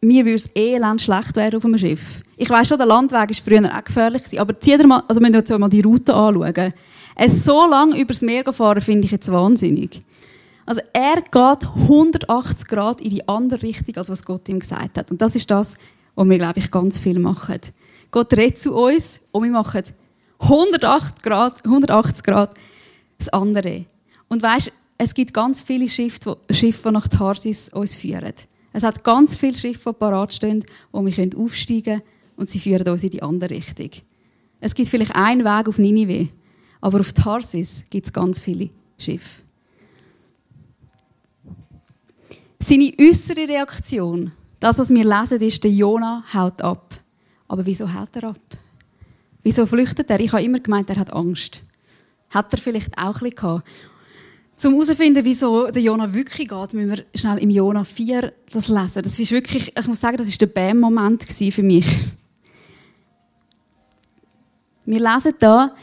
mir 0.00 0.24
würde 0.24 0.36
es 0.36 0.48
elend 0.54 1.02
schlecht 1.02 1.36
werden 1.36 1.58
auf 1.58 1.64
einem 1.66 1.76
Schiff. 1.76 2.22
Ich 2.38 2.48
weiss 2.48 2.68
schon, 2.68 2.78
der 2.78 2.86
Landweg 2.86 3.28
war 3.28 3.28
früher 3.44 3.78
auch 3.78 3.84
gefährlich, 3.84 4.40
aber 4.40 4.58
zieh 4.58 4.78
dir 4.78 4.86
mal, 4.86 5.02
also 5.06 5.20
wir 5.20 5.38
uns 5.38 5.50
mal 5.50 5.68
die 5.68 5.82
Route 5.82 6.14
anschauen. 6.14 6.72
Es 7.16 7.44
so 7.44 7.66
lange 7.68 8.00
übers 8.00 8.22
Meer 8.22 8.50
fahren, 8.50 8.80
finde 8.80 9.04
ich 9.04 9.10
jetzt 9.10 9.30
wahnsinnig. 9.30 10.00
Also 10.64 10.80
er 10.94 11.16
geht 11.16 11.68
180 11.68 12.66
Grad 12.66 13.02
in 13.02 13.10
die 13.10 13.28
andere 13.28 13.60
Richtung, 13.60 13.94
als 13.98 14.08
was 14.08 14.24
Gott 14.24 14.48
ihm 14.48 14.60
gesagt 14.60 14.96
hat. 14.96 15.10
Und 15.10 15.20
das 15.20 15.36
ist 15.36 15.50
das, 15.50 15.76
was 16.14 16.28
wir, 16.28 16.38
glaube 16.38 16.58
ich, 16.58 16.70
ganz 16.70 16.98
viel 16.98 17.18
machen. 17.18 17.60
Gott 18.10 18.32
redet 18.34 18.58
zu 18.58 18.74
uns 18.74 19.20
und 19.32 19.44
wir 19.44 19.50
machen 19.50 19.82
180 20.38 21.22
Grad, 21.22 21.64
180 21.64 22.22
Grad 22.22 22.54
das 23.18 23.28
andere. 23.28 23.86
Und 24.28 24.42
weißt, 24.42 24.72
es 24.98 25.14
gibt 25.14 25.34
ganz 25.34 25.62
viele 25.62 25.88
Schiffe, 25.88 26.36
die 26.50 26.90
nach 26.90 27.08
Tarsis 27.08 27.68
uns 27.70 27.96
führen. 27.96 28.34
Es 28.72 28.82
hat 28.82 29.04
ganz 29.04 29.36
viele 29.36 29.56
Schiffe, 29.56 29.90
die 29.90 29.98
parat 29.98 30.34
stehen, 30.34 30.64
wo 30.92 31.04
wir 31.04 31.36
aufsteigen 31.36 31.84
können 31.84 32.02
und 32.36 32.50
sie 32.50 32.58
führen 32.58 32.88
uns 32.88 33.04
in 33.04 33.10
die 33.10 33.22
andere 33.22 33.50
Richtung. 33.50 33.90
Es 34.60 34.74
gibt 34.74 34.88
vielleicht 34.88 35.14
einen 35.14 35.44
Weg 35.44 35.68
auf 35.68 35.78
Ninive, 35.78 36.28
aber 36.80 37.00
auf 37.00 37.12
Tarsis 37.12 37.84
gibt 37.90 38.06
es 38.06 38.12
ganz 38.12 38.40
viele 38.40 38.70
Schiffe. 38.98 39.42
Seine 42.60 42.92
äußere 42.98 43.48
Reaktion, 43.48 44.32
das, 44.64 44.78
was 44.78 44.88
wir 44.88 45.04
lesen, 45.04 45.42
ist, 45.42 45.62
der 45.62 45.70
Jona 45.70 46.24
haut 46.32 46.62
ab. 46.62 46.94
Aber 47.48 47.66
wieso 47.66 47.92
haut 47.92 48.16
er 48.16 48.30
ab? 48.30 48.40
Wieso 49.42 49.66
flüchtet 49.66 50.08
er? 50.08 50.20
Ich 50.20 50.32
habe 50.32 50.42
immer 50.42 50.58
gemeint, 50.58 50.88
er 50.88 50.96
hat 50.96 51.12
Angst. 51.12 51.62
Hat 52.30 52.50
er 52.50 52.58
vielleicht 52.58 52.96
auch 52.96 53.08
ein 53.08 53.12
bisschen 53.12 53.30
gehabt. 53.36 53.68
Zum 54.56 54.72
herauszufinden, 54.72 55.22
wieso 55.22 55.70
der 55.70 55.82
Jona 55.82 56.14
wirklich 56.14 56.48
geht, 56.48 56.72
müssen 56.72 56.90
wir 56.96 57.04
schnell 57.14 57.38
im 57.38 57.50
Jona 57.50 57.84
4 57.84 58.32
das 58.50 58.68
lesen. 58.68 59.02
Das 59.02 59.18
ist 59.18 59.32
wirklich, 59.32 59.70
ich 59.78 59.86
muss 59.86 60.00
sagen, 60.00 60.16
das 60.16 60.28
war 60.28 60.38
der 60.38 60.46
Bam-Moment 60.46 61.24
für 61.24 61.62
mich. 61.62 61.86
Wir 64.86 65.00
lesen 65.00 65.34
da, 65.40 65.74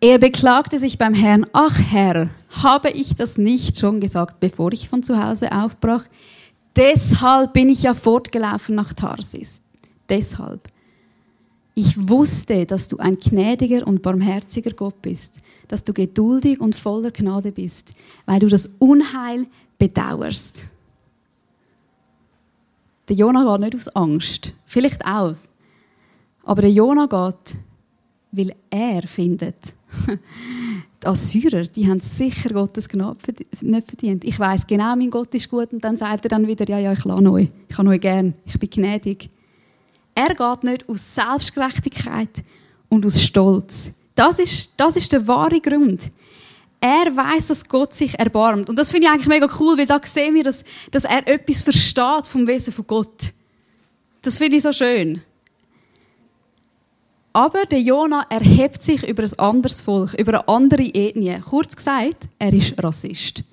er 0.00 0.18
beklagte 0.18 0.78
sich 0.78 0.98
beim 0.98 1.14
Herrn, 1.14 1.46
ach 1.52 1.76
Herr, 1.90 2.30
habe 2.62 2.90
ich 2.90 3.16
das 3.16 3.38
nicht 3.38 3.76
schon 3.76 3.98
gesagt, 3.98 4.38
bevor 4.38 4.72
ich 4.72 4.88
von 4.88 5.02
zu 5.02 5.20
Hause 5.20 5.50
aufbrach? 5.50 6.04
Deshalb 6.78 7.54
bin 7.54 7.70
ich 7.70 7.82
ja 7.82 7.92
fortgelaufen 7.92 8.76
nach 8.76 8.92
Tarsis. 8.92 9.62
Deshalb. 10.08 10.68
Ich 11.74 12.08
wusste, 12.08 12.66
dass 12.66 12.86
du 12.86 12.98
ein 12.98 13.18
gnädiger 13.18 13.84
und 13.84 14.00
barmherziger 14.00 14.70
Gott 14.70 15.02
bist, 15.02 15.40
dass 15.66 15.82
du 15.82 15.92
geduldig 15.92 16.60
und 16.60 16.76
voller 16.76 17.10
Gnade 17.10 17.50
bist, 17.50 17.94
weil 18.26 18.38
du 18.38 18.46
das 18.46 18.70
Unheil 18.78 19.48
bedauerst. 19.76 20.62
Der 23.08 23.16
Jonah 23.16 23.56
geht 23.56 23.60
nicht 23.60 23.74
aus 23.74 23.88
Angst, 23.96 24.52
vielleicht 24.64 25.04
auch, 25.04 25.34
aber 26.44 26.62
der 26.62 26.70
Jonah 26.70 27.06
geht, 27.06 27.56
weil 28.30 28.54
er 28.70 29.02
findet, 29.02 29.74
die 31.02 31.06
Assyrer, 31.06 31.62
die 31.62 31.88
haben 31.88 32.00
sicher 32.00 32.50
Gottes 32.50 32.88
Gnade 32.88 33.18
nicht 33.60 33.86
verdient. 33.86 34.24
Ich 34.24 34.38
weiß 34.38 34.66
genau, 34.66 34.96
mein 34.96 35.10
Gott 35.10 35.34
ist 35.34 35.48
gut 35.48 35.72
und 35.72 35.82
dann 35.84 35.96
sagt 35.96 36.24
er 36.24 36.28
dann 36.28 36.46
wieder, 36.46 36.68
ja, 36.68 36.78
ja, 36.78 36.92
ich 36.92 37.04
lasse 37.04 37.30
euch, 37.30 37.50
ich 37.68 37.78
habe 37.78 37.88
euch 37.88 38.00
gern, 38.00 38.34
ich 38.44 38.58
bin 38.58 38.70
gnädig. 38.70 39.30
Er 40.14 40.34
geht 40.34 40.64
nicht 40.64 40.88
aus 40.88 41.14
Selbstgerechtigkeit 41.14 42.42
und 42.88 43.06
aus 43.06 43.22
Stolz. 43.22 43.92
Das 44.16 44.40
ist, 44.40 44.72
das 44.76 44.96
ist 44.96 45.12
der 45.12 45.26
wahre 45.28 45.60
Grund. 45.60 46.10
Er 46.80 47.16
weiß, 47.16 47.48
dass 47.48 47.68
Gott 47.68 47.94
sich 47.94 48.18
erbarmt. 48.18 48.68
Und 48.68 48.78
das 48.78 48.90
finde 48.90 49.06
ich 49.06 49.12
eigentlich 49.12 49.28
mega 49.28 49.48
cool, 49.60 49.78
weil 49.78 49.86
da 49.86 50.00
sehen 50.02 50.34
wir, 50.34 50.44
dass, 50.44 50.64
dass 50.90 51.04
er 51.04 51.26
etwas 51.26 51.62
versteht 51.62 52.26
vom 52.26 52.46
Wesen 52.46 52.72
von 52.72 52.86
Gott. 52.86 53.32
Das 54.22 54.38
finde 54.38 54.56
ich 54.56 54.62
so 54.62 54.72
schön. 54.72 55.22
Aber 57.38 57.66
der 57.66 57.80
Jona 57.80 58.26
erhebt 58.30 58.82
sich 58.82 59.08
über 59.08 59.22
ein 59.22 59.38
anderes 59.38 59.80
Volk, 59.80 60.12
über 60.14 60.40
eine 60.40 60.48
andere 60.48 60.82
Ethnie. 60.82 61.40
Kurz 61.48 61.76
gesagt, 61.76 62.26
er 62.36 62.52
ist 62.52 62.74
Rassist. 62.82 63.44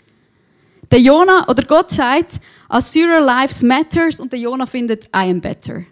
Der 0.90 1.00
Jona, 1.00 1.48
oder 1.48 1.62
Gott 1.62 1.92
sagt, 1.92 2.40
Assyria 2.68 3.20
lives 3.20 3.62
matters 3.62 4.20
und 4.20 4.32
der 4.32 4.40
Jona 4.40 4.66
findet, 4.66 5.06
I 5.16 5.30
am 5.30 5.40
better. 5.40 5.84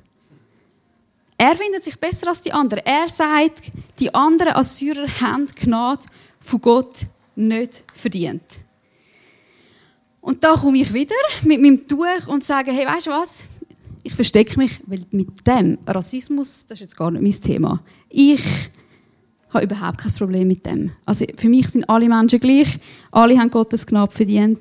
Er 1.38 1.56
findet 1.56 1.84
sich 1.84 2.00
besser 2.00 2.30
als 2.30 2.42
die 2.42 2.52
anderen. 2.52 2.84
Er 2.84 3.08
sagt, 3.10 3.72
die 4.00 4.12
anderen 4.12 4.54
Assyrer 4.54 5.08
haben 5.22 5.46
Gnade 5.54 6.02
von 6.40 6.62
Gott 6.62 6.96
nicht 7.36 7.84
verdient. 7.94 8.42
Und 10.20 10.44
da 10.44 10.54
komme 10.56 10.80
ich 10.80 10.92
wieder 10.92 11.14
mit 11.44 11.62
meinem 11.62 11.88
Tuch 11.88 12.26
und 12.26 12.44
sage, 12.44 12.72
hey, 12.72 12.88
weißt 12.88 13.06
du 13.06 13.12
was? 13.12 13.46
Ich 14.06 14.14
verstecke 14.14 14.60
mich, 14.60 14.82
weil 14.86 15.02
mit 15.12 15.48
dem 15.48 15.78
Rassismus, 15.88 16.66
das 16.66 16.78
ist 16.78 16.82
jetzt 16.82 16.98
gar 16.98 17.10
nicht 17.10 17.22
mein 17.22 17.32
Thema. 17.32 17.82
Ich 18.10 18.44
habe 19.50 19.64
überhaupt 19.64 20.00
kein 20.00 20.14
Problem 20.14 20.48
mit 20.50 20.66
dem. 20.66 20.92
Also 21.06 21.26
für 21.38 21.48
mich 21.48 21.70
sind 21.70 21.90
alle 21.90 22.10
Menschen 22.10 22.40
gleich, 22.40 22.80
alle 23.12 23.40
haben 23.40 23.50
Gottes 23.50 23.86
Gnade 23.86 24.12
verdient. 24.12 24.60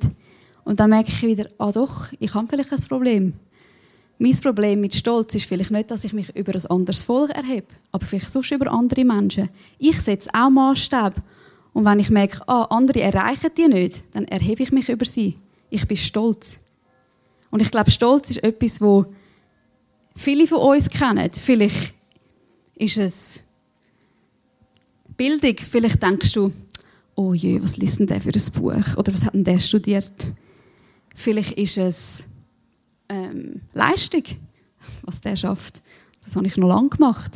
Und 0.64 0.78
dann 0.78 0.90
merke 0.90 1.10
ich 1.10 1.22
wieder, 1.22 1.46
ah 1.58 1.72
doch, 1.72 2.12
ich 2.20 2.34
habe 2.34 2.46
vielleicht 2.48 2.72
ein 2.72 2.82
Problem. 2.82 3.32
Mein 4.18 4.36
Problem 4.36 4.80
mit 4.80 4.94
Stolz 4.94 5.34
ist 5.34 5.46
vielleicht 5.46 5.72
nicht, 5.72 5.90
dass 5.90 6.04
ich 6.04 6.12
mich 6.12 6.36
über 6.36 6.54
ein 6.54 6.66
anderes 6.66 7.02
Volk 7.02 7.30
erhebe, 7.30 7.66
aber 7.90 8.06
vielleicht 8.06 8.30
sonst 8.30 8.52
über 8.52 8.70
andere 8.70 9.04
Menschen. 9.04 9.48
Ich 9.78 10.00
setze 10.00 10.30
auch 10.32 10.50
Maßstäbe. 10.50 11.14
Und 11.72 11.84
wenn 11.84 11.98
ich 11.98 12.10
merke, 12.10 12.46
ah, 12.46 12.64
andere 12.70 13.00
erreichen 13.00 13.50
die 13.56 13.66
nicht, 13.66 14.04
dann 14.14 14.26
erhebe 14.26 14.62
ich 14.62 14.70
mich 14.70 14.88
über 14.88 15.04
sie. 15.04 15.38
Ich 15.70 15.88
bin 15.88 15.96
stolz. 15.96 16.60
Und 17.50 17.60
ich 17.60 17.70
glaube, 17.70 17.90
Stolz 17.90 18.30
ist 18.30 18.44
etwas, 18.44 18.80
wo 18.80 19.06
viele 20.16 20.46
von 20.46 20.58
uns 20.58 20.88
kennen. 20.88 21.30
Vielleicht 21.32 21.94
ist 22.76 22.96
es 22.96 23.44
Bildung. 25.16 25.56
Vielleicht 25.58 26.02
denkst 26.02 26.32
du, 26.32 26.52
oh 27.14 27.34
je, 27.34 27.62
was 27.62 27.76
liest 27.76 27.98
denn 27.98 28.06
der 28.06 28.20
für 28.20 28.30
ein 28.30 28.52
Buch? 28.52 28.96
Oder 28.96 29.12
was 29.14 29.24
hat 29.24 29.34
denn 29.34 29.44
der 29.44 29.60
studiert? 29.60 30.12
Vielleicht 31.14 31.58
ist 31.58 31.78
es 31.78 32.26
ähm, 33.08 33.60
Leistung, 33.72 34.24
was 35.02 35.20
der 35.20 35.36
schafft. 35.36 35.82
Das 36.24 36.36
habe 36.36 36.46
ich 36.46 36.56
noch 36.56 36.68
lange 36.68 36.88
gemacht. 36.88 37.32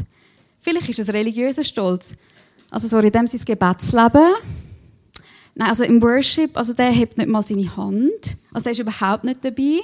Vielleicht 0.61 0.89
ist 0.89 0.99
es 0.99 1.12
religiöser 1.12 1.65
Stolz. 1.65 2.15
Also 2.71 2.89
so 2.89 2.99
in 2.99 3.12
dem 3.12 3.27
sein 3.27 3.41
Gebetsleben. 3.45 4.35
Nein, 5.55 5.69
also 5.69 5.85
im 5.85 6.03
Worship, 6.03 6.57
also 6.57 6.73
der 6.73 6.91
hebt 6.91 7.17
nicht 7.17 7.29
mal 7.29 7.43
seine 7.43 7.77
Hand. 7.77 8.37
Also 8.53 8.65
der 8.65 8.73
ist 8.73 8.79
überhaupt 8.81 9.25
nicht 9.25 9.45
dabei. 9.45 9.81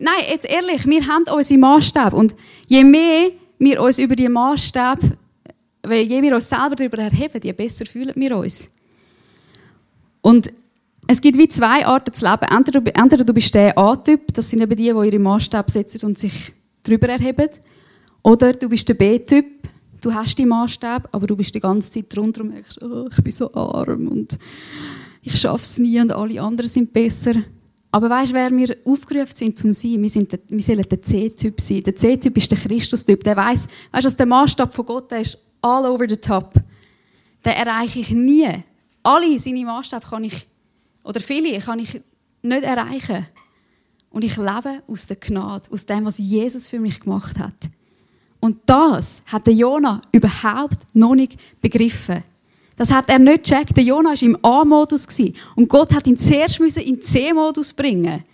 Nein, 0.00 0.24
jetzt 0.30 0.48
ehrlich, 0.48 0.86
wir 0.86 1.06
haben 1.06 1.24
unsere 1.32 1.58
Maßstäbe 1.58 2.16
und 2.16 2.34
je 2.66 2.84
mehr 2.84 3.30
wir 3.58 3.82
uns 3.82 3.98
über 3.98 4.16
die 4.16 4.28
Maßstäbe, 4.28 5.16
je 5.88 6.20
mehr 6.20 6.22
wir 6.22 6.34
uns 6.34 6.48
selber 6.48 6.76
darüber 6.76 6.98
erheben, 6.98 7.40
je 7.42 7.52
besser 7.52 7.86
fühlen 7.86 8.12
wir 8.14 8.36
uns. 8.36 8.70
Und 10.20 10.52
es 11.06 11.20
gibt 11.20 11.38
wie 11.38 11.48
zwei 11.48 11.86
Arten 11.86 12.12
zu 12.12 12.26
leben. 12.26 12.46
Entweder 12.94 13.24
du, 13.24 13.32
bist 13.32 13.54
der 13.54 13.76
A-Typ, 13.78 14.34
das 14.34 14.50
sind 14.50 14.60
eben 14.60 14.76
die, 14.76 14.82
die 14.84 14.88
ihre 14.90 15.18
Maßstäbe 15.18 15.70
setzen 15.70 16.04
und 16.04 16.18
sich 16.18 16.52
darüber 16.82 17.08
erheben. 17.08 17.48
Oder 18.22 18.52
du 18.52 18.68
bist 18.68 18.88
der 18.88 18.94
B-Typ, 18.94 19.46
du 20.02 20.12
hast 20.12 20.38
die 20.38 20.44
Maßstäbe, 20.44 21.08
aber 21.10 21.26
du 21.26 21.34
bist 21.34 21.54
die 21.54 21.60
ganze 21.60 21.90
Zeit 21.90 22.14
drunter 22.14 22.42
und 22.42 22.50
merkst, 22.50 22.82
oh, 22.82 23.08
ich 23.10 23.22
bin 23.22 23.32
so 23.32 23.52
arm 23.54 24.08
und 24.08 24.38
ich 25.22 25.40
schaffe 25.40 25.62
es 25.62 25.78
nie 25.78 25.98
und 26.00 26.12
alle 26.12 26.42
anderen 26.42 26.68
sind 26.68 26.92
besser. 26.92 27.32
Aber 27.98 28.10
weißt 28.10 28.30
du, 28.30 28.34
wer 28.34 28.56
wir 28.56 28.76
aufgerufen 28.84 29.34
sind 29.34 29.58
zum 29.58 29.72
Sein? 29.72 30.00
Wir, 30.00 30.08
sind 30.08 30.30
der, 30.30 30.38
wir 30.46 30.60
sollen 30.60 30.88
der 30.88 31.02
C-Typ 31.02 31.60
sein. 31.60 31.82
Der 31.82 31.96
C-Typ 31.96 32.36
ist 32.36 32.48
der 32.48 32.56
Christus-Typ. 32.56 33.24
Der 33.24 33.36
weiß, 33.36 33.66
weißt 33.90 34.06
du, 34.06 34.10
der 34.12 34.26
Maßstab 34.26 34.72
von 34.72 34.86
Gott 34.86 35.10
der 35.10 35.22
ist 35.22 35.36
all 35.60 35.84
over 35.84 36.08
the 36.08 36.16
top. 36.16 36.54
Den 37.44 37.52
erreiche 37.54 37.98
ich 37.98 38.12
nie. 38.12 38.48
Alle 39.02 39.36
seine 39.40 39.64
Maßstäbe 39.64 40.06
kann 40.08 40.22
ich 40.22 40.46
oder 41.02 41.20
viele 41.20 41.58
kann 41.58 41.80
ich 41.80 42.00
nicht 42.40 42.62
erreichen. 42.62 43.26
Und 44.10 44.22
ich 44.22 44.36
lebe 44.36 44.80
aus 44.86 45.08
der 45.08 45.16
Gnade, 45.16 45.68
aus 45.68 45.84
dem, 45.84 46.04
was 46.04 46.18
Jesus 46.18 46.68
für 46.68 46.78
mich 46.78 47.00
gemacht 47.00 47.36
hat. 47.40 47.56
Und 48.38 48.58
das 48.66 49.22
hat 49.26 49.48
der 49.48 49.54
Jona 49.54 50.02
überhaupt 50.12 50.78
noch 50.94 51.16
nicht 51.16 51.36
begriffen. 51.60 52.22
Das 52.78 52.90
hat 52.90 53.10
er 53.10 53.18
nicht 53.18 53.44
gecheckt. 53.44 53.76
Der 53.76 53.84
Jona 53.84 54.10
war 54.10 54.22
im 54.22 54.38
A-Modus 54.42 55.06
und 55.56 55.68
Gott 55.68 55.92
hat 55.92 56.06
ihn 56.06 56.18
zuerst 56.18 56.60
in 56.60 56.96
den 56.96 57.02
C-Modus 57.02 57.72
bringen. 57.72 58.24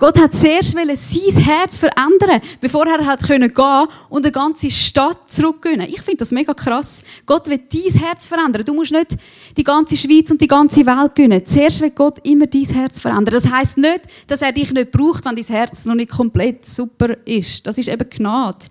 Gott 0.00 0.18
hat 0.18 0.34
zuerst 0.34 0.72
sein 0.72 1.42
Herz 1.42 1.76
verändern, 1.76 2.40
bevor 2.58 2.86
er 2.86 3.04
hat 3.04 3.22
können 3.22 3.52
gehen 3.52 3.86
und 4.08 4.24
eine 4.24 4.32
ganze 4.32 4.70
Stadt 4.70 5.30
zurückgewinnen. 5.30 5.86
Ich 5.90 6.00
finde 6.00 6.20
das 6.20 6.30
mega 6.30 6.54
krass. 6.54 7.04
Gott 7.26 7.48
will 7.48 7.60
dein 7.70 8.00
Herz 8.00 8.26
verändern. 8.26 8.64
Du 8.64 8.72
musst 8.72 8.92
nicht 8.92 9.10
die 9.58 9.62
ganze 9.62 9.98
Schweiz 9.98 10.30
und 10.30 10.40
die 10.40 10.48
ganze 10.48 10.86
Welt 10.86 11.14
gewinnen. 11.14 11.44
Zuerst 11.44 11.82
will 11.82 11.90
Gott 11.90 12.16
immer 12.26 12.46
dein 12.46 12.64
Herz 12.64 12.98
verändern. 12.98 13.34
Das 13.34 13.50
heißt 13.50 13.76
nicht, 13.76 14.00
dass 14.26 14.40
er 14.40 14.52
dich 14.52 14.72
nicht 14.72 14.90
braucht, 14.90 15.26
wenn 15.26 15.36
dein 15.36 15.44
Herz 15.44 15.84
noch 15.84 15.94
nicht 15.94 16.10
komplett 16.10 16.66
super 16.66 17.18
ist. 17.26 17.66
Das 17.66 17.76
ist 17.76 17.90
eben 17.90 18.08
Gnade. 18.08 18.68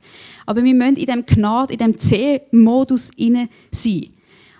Aber 0.47 0.63
wir 0.63 0.73
müssen 0.73 0.95
in 0.95 1.05
dem 1.05 1.25
Gnade, 1.27 1.73
in 1.73 1.77
dem 1.77 1.99
C-Modus 1.99 3.12
sein. 3.71 4.10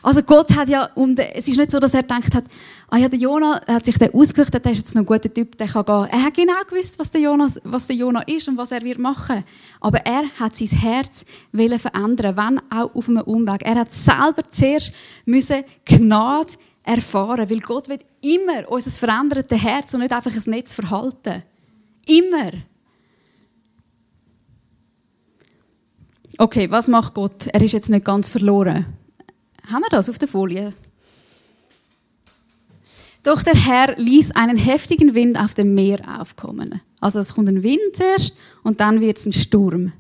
Also 0.02 0.24
Gott 0.24 0.56
hat 0.56 0.70
ja, 0.70 0.86
und 0.96 1.20
es 1.20 1.48
ist 1.48 1.58
nicht 1.58 1.72
so, 1.72 1.80
dass 1.80 1.94
er 1.94 2.04
gedacht 2.04 2.34
hat, 2.34 2.46
ah 2.90 2.98
ja, 2.98 3.10
der 3.10 3.20
Jonah 3.20 3.62
hat 3.68 3.86
sich 3.86 3.98
der 3.98 4.16
ausgesucht, 4.16 4.54
der 4.54 4.72
ist 4.72 4.78
jetzt 4.78 4.96
noch 4.96 5.02
ein 5.02 5.06
guter 5.06 5.34
Typ, 5.34 5.58
der 5.58 5.68
kann 5.68 5.86
gehen. 5.86 6.08
Er 6.12 6.24
hat 6.24 6.34
genau 6.34 6.62
gewusst, 6.68 6.98
was 6.98 7.12
der 7.12 7.22
Jonah, 7.22 7.48
was 7.64 7.88
der 7.88 7.96
Jonah 7.98 8.22
ist 8.22 8.48
und 8.48 8.58
was 8.58 8.72
er 8.72 8.82
wird 8.82 9.00
machen. 9.00 9.44
Aber 9.82 10.00
er 10.00 10.24
hat 10.40 10.56
sein 10.56 10.68
Herz 10.70 11.26
verändern, 11.52 12.38
wenn 12.38 12.62
auch 12.72 12.96
auf 12.96 13.10
einem 13.10 13.24
Umweg. 13.24 13.62
Er 13.64 13.76
hat 13.76 13.92
selber 13.92 14.50
zuerst 14.50 14.94
müssen 15.26 15.64
Gnade 15.84 16.54
erfahren, 16.84 17.50
weil 17.50 17.60
Gott 17.60 17.90
will 17.90 18.00
immer 18.22 18.70
unser 18.72 18.92
verändertes 18.92 19.62
Herz 19.62 19.94
und 19.94 20.00
nicht 20.00 20.14
einfach 20.14 20.34
ein 20.34 20.44
Netz 20.50 20.74
verhalten. 20.74 21.44
Immer. 22.08 22.52
Okay, 26.38 26.72
was 26.72 26.88
macht 26.88 27.14
Gott? 27.14 27.48
Er 27.48 27.62
ist 27.62 27.74
jetzt 27.74 27.90
nicht 27.90 28.06
ganz 28.06 28.30
verloren. 28.30 28.99
Haben 29.72 29.82
wir 29.82 29.90
das 29.90 30.10
auf 30.10 30.18
der 30.18 30.28
Folie? 30.28 30.74
Doch 33.24 33.44
der 33.44 33.54
Herr 33.54 33.96
ließ 33.98 34.32
einen 34.32 34.58
heftigen 34.58 35.14
Wind 35.14 35.38
auf 35.38 35.54
dem 35.54 35.76
Meer 35.76 36.00
aufkommen. 36.20 36.82
Also 37.00 37.20
es 37.20 37.36
kommt 37.36 37.50
ein 37.50 37.64
Wind 37.64 37.80
zuerst 37.94 38.36
und 38.64 38.80
dann 38.80 39.02
wird 39.02 39.18
es 39.18 39.26
ein 39.26 39.34
Sturm. 39.34 39.94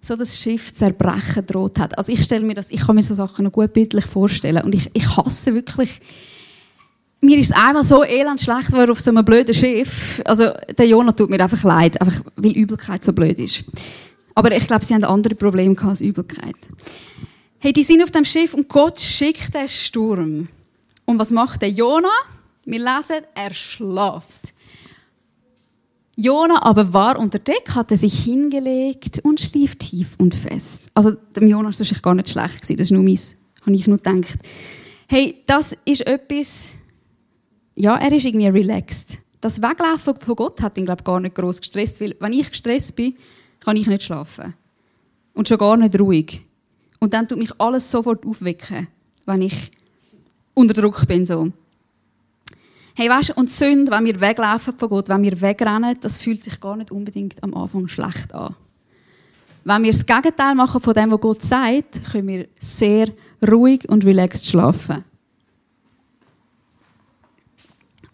So 0.00 0.16
dass 0.16 0.28
das 0.28 0.38
Schiff 0.38 0.72
zerbrechen 0.72 1.46
droht 1.46 1.78
hat. 1.78 1.98
Also 1.98 2.12
ich 2.12 2.22
stelle 2.22 2.44
mir 2.44 2.54
das, 2.54 2.70
ich 2.70 2.80
kann 2.80 2.94
mir 2.94 3.02
so 3.02 3.14
Sachen 3.14 3.44
noch 3.44 3.52
gut 3.52 3.72
bildlich 3.72 4.06
vorstellen. 4.06 4.62
Und 4.62 4.74
ich, 4.74 4.90
ich 4.92 5.16
hasse 5.16 5.54
wirklich, 5.54 6.00
mir 7.20 7.38
ist 7.38 7.50
es 7.50 7.56
einmal 7.56 7.84
so 7.84 8.04
elend 8.04 8.40
schlecht 8.40 8.72
war 8.72 8.90
auf 8.90 9.00
so 9.00 9.10
einem 9.10 9.24
blöden 9.24 9.54
Schiff. 9.54 10.22
Also 10.24 10.50
der 10.76 10.86
Jonah 10.86 11.12
tut 11.12 11.30
mir 11.30 11.40
einfach 11.40 11.62
leid, 11.64 12.00
einfach 12.00 12.20
weil 12.36 12.52
Übelkeit 12.52 13.02
so 13.02 13.12
blöd 13.12 13.38
ist. 13.38 13.64
Aber 14.34 14.54
ich 14.54 14.66
glaube, 14.66 14.84
sie 14.84 14.94
haben 14.94 15.04
andere 15.04 15.34
Probleme 15.34 15.76
als 15.82 16.00
Übelkeit. 16.00 16.56
Hey, 17.64 17.72
die 17.72 17.82
sind 17.82 18.02
auf 18.04 18.10
dem 18.10 18.26
Schiff 18.26 18.52
und 18.52 18.68
Gott 18.68 19.00
schickt 19.00 19.54
den 19.54 19.66
Sturm. 19.66 20.48
Und 21.06 21.18
was 21.18 21.30
macht 21.30 21.62
der 21.62 21.70
Jona? 21.70 22.10
Wir 22.66 22.78
lesen, 22.78 23.24
er 23.34 23.54
schlaft. 23.54 24.52
Jona 26.14 26.62
aber 26.62 26.92
war 26.92 27.18
unter 27.18 27.38
Deck, 27.38 27.70
hatte 27.70 27.96
sich 27.96 28.22
hingelegt 28.22 29.20
und 29.20 29.40
schlief 29.40 29.76
tief 29.76 30.14
und 30.18 30.34
fest. 30.34 30.90
Also 30.92 31.12
dem 31.12 31.48
Jonas 31.48 31.80
war 31.80 32.00
gar 32.02 32.14
nicht 32.14 32.28
schlecht 32.28 32.60
gewesen. 32.60 32.76
Das 32.76 32.88
ist 32.88 32.90
nur 32.90 33.02
meins, 33.02 33.34
habe 33.62 33.74
ich 33.74 33.86
nur 33.86 33.96
gedacht. 33.96 34.40
Hey, 35.08 35.42
das 35.46 35.74
ist 35.86 36.06
etwas. 36.06 36.76
Ja, 37.76 37.96
er 37.96 38.12
ist 38.12 38.26
irgendwie 38.26 38.46
relaxed. 38.46 39.20
Das 39.40 39.62
Weglaufen 39.62 40.16
von 40.16 40.36
Gott 40.36 40.60
hat 40.60 40.76
ihn 40.76 40.84
glaube 40.84 41.02
gar 41.02 41.18
nicht 41.18 41.34
groß 41.34 41.62
gestresst, 41.62 41.98
weil 42.02 42.14
wenn 42.20 42.34
ich 42.34 42.50
gestresst 42.50 42.94
bin, 42.94 43.14
kann 43.60 43.78
ich 43.78 43.86
nicht 43.86 44.02
schlafen 44.02 44.52
und 45.32 45.48
schon 45.48 45.56
gar 45.56 45.78
nicht 45.78 45.98
ruhig. 45.98 46.44
Und 47.04 47.12
dann 47.12 47.28
tut 47.28 47.36
mich 47.36 47.50
alles 47.60 47.90
sofort 47.90 48.24
aufwecken, 48.24 48.88
wenn 49.26 49.42
ich 49.42 49.70
unter 50.54 50.72
Druck 50.72 51.06
bin. 51.06 51.26
So. 51.26 51.52
Hey, 52.94 53.10
weißt 53.10 53.28
du, 53.28 53.34
und 53.34 53.50
Sünde, 53.50 53.92
wenn 53.92 54.06
wir 54.06 54.18
weglaufen 54.22 54.72
von 54.78 54.88
Gott, 54.88 55.10
wenn 55.10 55.22
wir 55.22 55.38
wegrennen, 55.38 55.98
das 56.00 56.22
fühlt 56.22 56.42
sich 56.42 56.58
gar 56.58 56.78
nicht 56.78 56.90
unbedingt 56.90 57.42
am 57.42 57.52
Anfang 57.52 57.88
schlecht 57.88 58.32
an. 58.32 58.56
Wenn 59.64 59.82
wir 59.82 59.92
das 59.92 60.06
Gegenteil 60.06 60.54
machen 60.54 60.80
von 60.80 60.94
dem, 60.94 61.10
was 61.10 61.20
Gott 61.20 61.42
sagt, 61.42 62.10
können 62.10 62.26
wir 62.26 62.48
sehr 62.58 63.08
ruhig 63.46 63.86
und 63.86 64.06
relaxed 64.06 64.46
schlafen. 64.46 65.04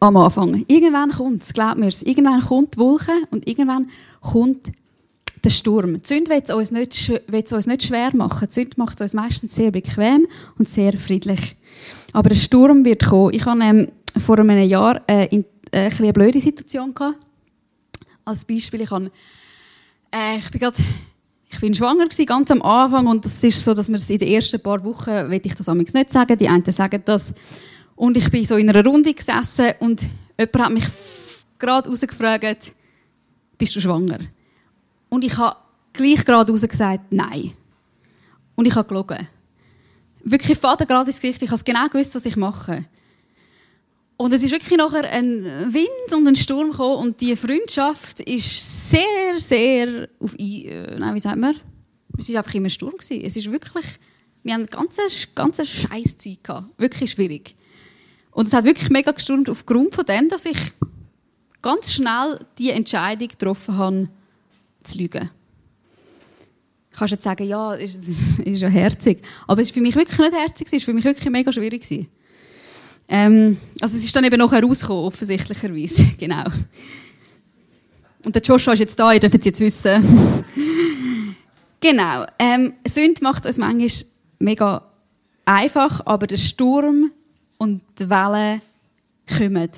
Am 0.01 0.17
Anfang. 0.17 0.65
Irgendwann 0.67 1.13
kommt 1.13 1.45
es, 1.45 1.53
glaub 1.53 1.77
mir 1.79 1.93
Irgendwann 2.03 2.41
kommt 2.41 2.75
die 2.75 2.79
Wolke 2.79 3.13
und 3.31 3.47
irgendwann 3.47 3.89
kommt 4.21 4.73
der 5.45 5.51
Sturm. 5.51 6.01
Die 6.01 6.07
Sünde 6.07 6.31
will 6.31 6.43
es 6.43 6.51
uns 7.53 7.67
nicht, 7.67 7.85
schwer 7.85 8.15
machen. 8.15 8.49
Die 8.49 8.55
Sünde 8.55 8.75
macht 8.77 9.01
es 9.01 9.03
uns 9.03 9.15
meistens 9.15 9.55
sehr 9.55 9.71
bequem 9.71 10.27
und 10.59 10.69
sehr 10.69 10.93
friedlich. 10.99 11.57
Aber 12.13 12.29
der 12.29 12.37
Sturm 12.37 12.85
wird 12.85 13.07
kommen. 13.07 13.35
Ich 13.35 13.45
hatte 13.45 13.63
ähm, 13.63 13.89
vor 14.19 14.39
einem 14.39 14.59
Jahr 14.69 15.01
äh, 15.09 15.27
in, 15.27 15.45
äh, 15.71 15.87
ein 15.87 15.99
eine 15.99 16.13
blöde 16.13 16.41
Situation. 16.41 16.95
Gehabt. 16.95 17.19
Als 18.25 18.45
Beispiel, 18.45 18.83
ich, 18.83 18.91
habe, 18.91 19.11
äh, 20.11 20.39
ich 20.39 20.51
bin 20.51 20.61
grad, 20.61 20.75
ich 21.51 21.61
bin 21.61 21.75
schwanger 21.75 22.05
gewesen, 22.05 22.27
ganz 22.27 22.51
am 22.51 22.63
Anfang 22.63 23.07
und 23.07 23.25
es 23.25 23.43
ist 23.43 23.65
so, 23.65 23.75
dass 23.75 23.89
man 23.89 24.01
in 24.09 24.19
den 24.19 24.29
ersten 24.29 24.61
paar 24.61 24.85
Wochen, 24.85 25.31
will 25.31 25.41
ich 25.43 25.55
das 25.55 25.69
amigs 25.69 25.95
nicht 25.95 26.13
sagen, 26.13 26.39
die 26.39 26.49
einen 26.49 26.65
sagen 26.71 27.03
das. 27.05 27.33
Und 27.97 28.17
ich 28.17 28.31
bin 28.31 28.47
so 28.47 28.57
in 28.57 28.69
einer 28.69 28.85
Runde 28.85 29.13
gesessen 29.13 29.73
und 29.81 30.07
jemand 30.39 30.59
hat 30.59 30.73
mich 30.73 30.87
gerade 31.59 31.89
rausgefragt, 31.89 32.73
bist 33.59 33.77
du 33.77 33.81
schwanger? 33.81 34.21
Und 35.11 35.25
ich 35.25 35.37
habe 35.37 35.59
gleich 35.93 36.25
geradeaus 36.25 36.63
gesagt, 36.63 37.13
nein. 37.13 37.53
Und 38.55 38.67
ich 38.67 38.75
habe 38.75 38.89
gelogen. 38.89 39.29
Wirklich 40.25 40.59
Vater 40.59 40.87
gerade 40.87 41.11
ins 41.11 41.21
Gesicht. 41.21 41.43
Ich 41.43 41.51
habe 41.51 41.63
genau 41.63 41.89
gewusst, 41.89 42.15
was 42.15 42.25
ich 42.25 42.37
mache. 42.37 42.87
Und 44.17 44.33
es 44.35 44.43
ist 44.43 44.53
wirklich 44.53 44.77
nachher 44.77 45.11
ein 45.11 45.45
Wind 45.73 46.13
und 46.15 46.29
ein 46.29 46.37
Sturm 46.37 46.71
gekommen 46.73 46.99
und 46.99 47.21
die 47.23 47.35
Freundschaft 47.37 48.21
ist 48.21 48.91
sehr, 48.91 49.39
sehr 49.39 50.09
auf, 50.19 50.35
äh, 50.39 50.99
nein, 50.99 51.15
wie 51.15 51.21
sagt 51.21 51.39
man? 51.39 51.57
Es 52.19 52.29
ist 52.29 52.37
einfach 52.37 52.53
immer 52.53 52.67
ein 52.67 52.71
Sturm 52.71 52.93
gewesen. 52.93 53.25
Es 53.25 53.37
ist 53.37 53.51
wirklich, 53.51 53.87
wir 54.43 54.53
haben 54.53 54.61
eine 54.61 54.69
ganze, 54.69 55.01
ganze 55.35 55.65
Scheißzeit 55.65 56.45
gehabt. 56.45 56.67
Wirklich 56.79 57.13
schwierig. 57.13 57.57
Und 58.31 58.47
es 58.47 58.53
hat 58.53 58.65
wirklich 58.65 58.91
mega 58.91 59.11
gestürmt 59.11 59.49
aufgrund 59.49 59.95
von 59.95 60.05
dem, 60.05 60.29
dass 60.29 60.45
ich 60.45 60.59
ganz 61.63 61.95
schnell 61.95 62.45
die 62.59 62.71
Entscheidung 62.71 63.29
getroffen 63.29 63.79
habe, 63.79 64.09
zu 64.83 64.99
lügen. 64.99 65.31
Du 66.93 66.99
kannst 66.99 67.13
jetzt 67.13 67.25
sagen, 67.25 67.47
ja, 67.47 67.75
ist, 67.75 68.03
ist 68.45 68.61
ja 68.63 68.69
herzig. 68.69 69.23
Aber 69.47 69.61
es 69.61 69.69
ist 69.69 69.75
für 69.75 69.81
mich 69.81 69.95
wirklich 69.95 70.19
nicht 70.19 70.35
herzig, 70.35 70.67
es 70.67 70.73
war 70.73 70.81
für 70.81 70.95
mich 70.95 71.05
wirklich 71.05 71.31
mega 71.31 71.53
schwierig. 71.53 72.09
Ähm, 73.09 73.57
also 73.81 73.97
es 73.97 74.05
ist 74.05 74.15
dann 74.15 74.25
eben 74.25 74.39
noch 74.39 74.53
herausgekommen, 74.53 75.05
offensichtlicherweise. 75.05 76.05
genau. 76.19 76.45
Und 78.25 78.35
der 78.35 78.43
Joshua 78.43 78.75
ist 78.75 78.81
jetzt 78.81 78.99
da, 78.99 79.13
ihr 79.13 79.21
dürft 79.21 79.39
es 79.39 79.45
jetzt 79.45 79.61
wissen. 79.61 80.45
genau. 81.81 82.27
Ähm, 82.39 82.75
Sünde 82.87 83.23
macht 83.23 83.47
uns 83.47 83.59
manchmal 83.59 83.91
mega 84.39 84.83
einfach, 85.45 86.07
aber 86.07 86.27
der 86.27 86.37
Sturm 86.37 87.11
und 87.59 87.83
die 87.99 88.09
Wellen 88.09 88.61
kommen. 89.27 89.71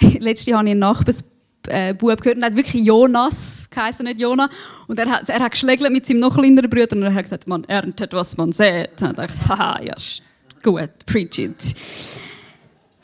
Letztes 0.00 0.46
Jahr 0.46 0.58
habe 0.58 0.68
ich 0.68 0.72
einen 0.72 0.80
Nachbars 0.80 1.24
äh, 1.68 1.94
Bub 1.94 2.20
gehört 2.20 2.36
und 2.36 2.42
er 2.42 2.50
hat 2.50 2.56
wirklich 2.56 2.84
Jonas 2.84 3.68
geheißen, 3.70 4.04
nicht 4.04 4.20
Jonah. 4.20 4.48
Und 4.86 4.98
er 4.98 5.10
hat, 5.10 5.28
er 5.28 5.40
hat 5.40 5.52
geschlägelt 5.52 5.90
mit 5.90 6.06
seinem 6.06 6.20
noch 6.20 6.34
kleineren 6.34 6.70
Bruder 6.70 6.96
und 6.96 7.02
er 7.02 7.14
hat 7.14 7.22
gesagt, 7.24 7.46
man 7.46 7.64
erntet, 7.64 8.12
was 8.12 8.36
man 8.36 8.52
sieht. 8.52 9.00
Und 9.00 9.10
ich 9.10 9.16
dachte, 9.16 9.48
haha, 9.48 9.82
ja, 9.82 9.94
gut, 10.62 10.90
preach 11.06 11.38
it. 11.38 11.74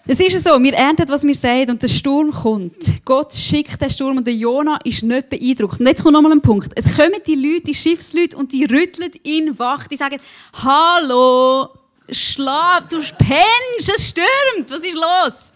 Es 0.07 0.21
ist 0.21 0.45
so, 0.45 0.63
wir 0.63 0.75
ernten, 0.75 1.09
was 1.09 1.23
wir 1.25 1.35
sehen 1.35 1.71
und 1.71 1.83
der 1.83 1.89
Sturm 1.89 2.31
kommt. 2.31 2.77
Gott 3.07 3.33
schickt 3.33 3.81
den 3.81 3.89
Sturm 3.89 4.19
und 4.19 4.27
der 4.27 4.35
Jonah 4.35 4.79
ist 4.85 5.03
nicht 5.03 5.31
beeindruckt. 5.31 5.81
Und 5.81 5.87
jetzt 5.87 6.03
kommt 6.03 6.13
nochmal 6.13 6.33
ein 6.33 6.43
Punkt. 6.43 6.73
Es 6.75 6.95
kommen 6.95 7.23
die 7.27 7.35
Leute, 7.35 7.69
die 7.69 7.75
Schiffsleute 7.75 8.37
und 8.37 8.53
die 8.53 8.67
rütteln 8.67 9.13
ihn 9.23 9.59
wach. 9.59 9.87
Die 9.87 9.97
sagen, 9.97 10.19
hallo, 10.63 11.71
schlaf, 12.11 12.83
du 12.91 12.99
pennst, 13.17 13.89
es 13.97 14.11
stürmt, 14.11 14.69
was 14.69 14.81
ist 14.81 14.95
los? 14.95 15.53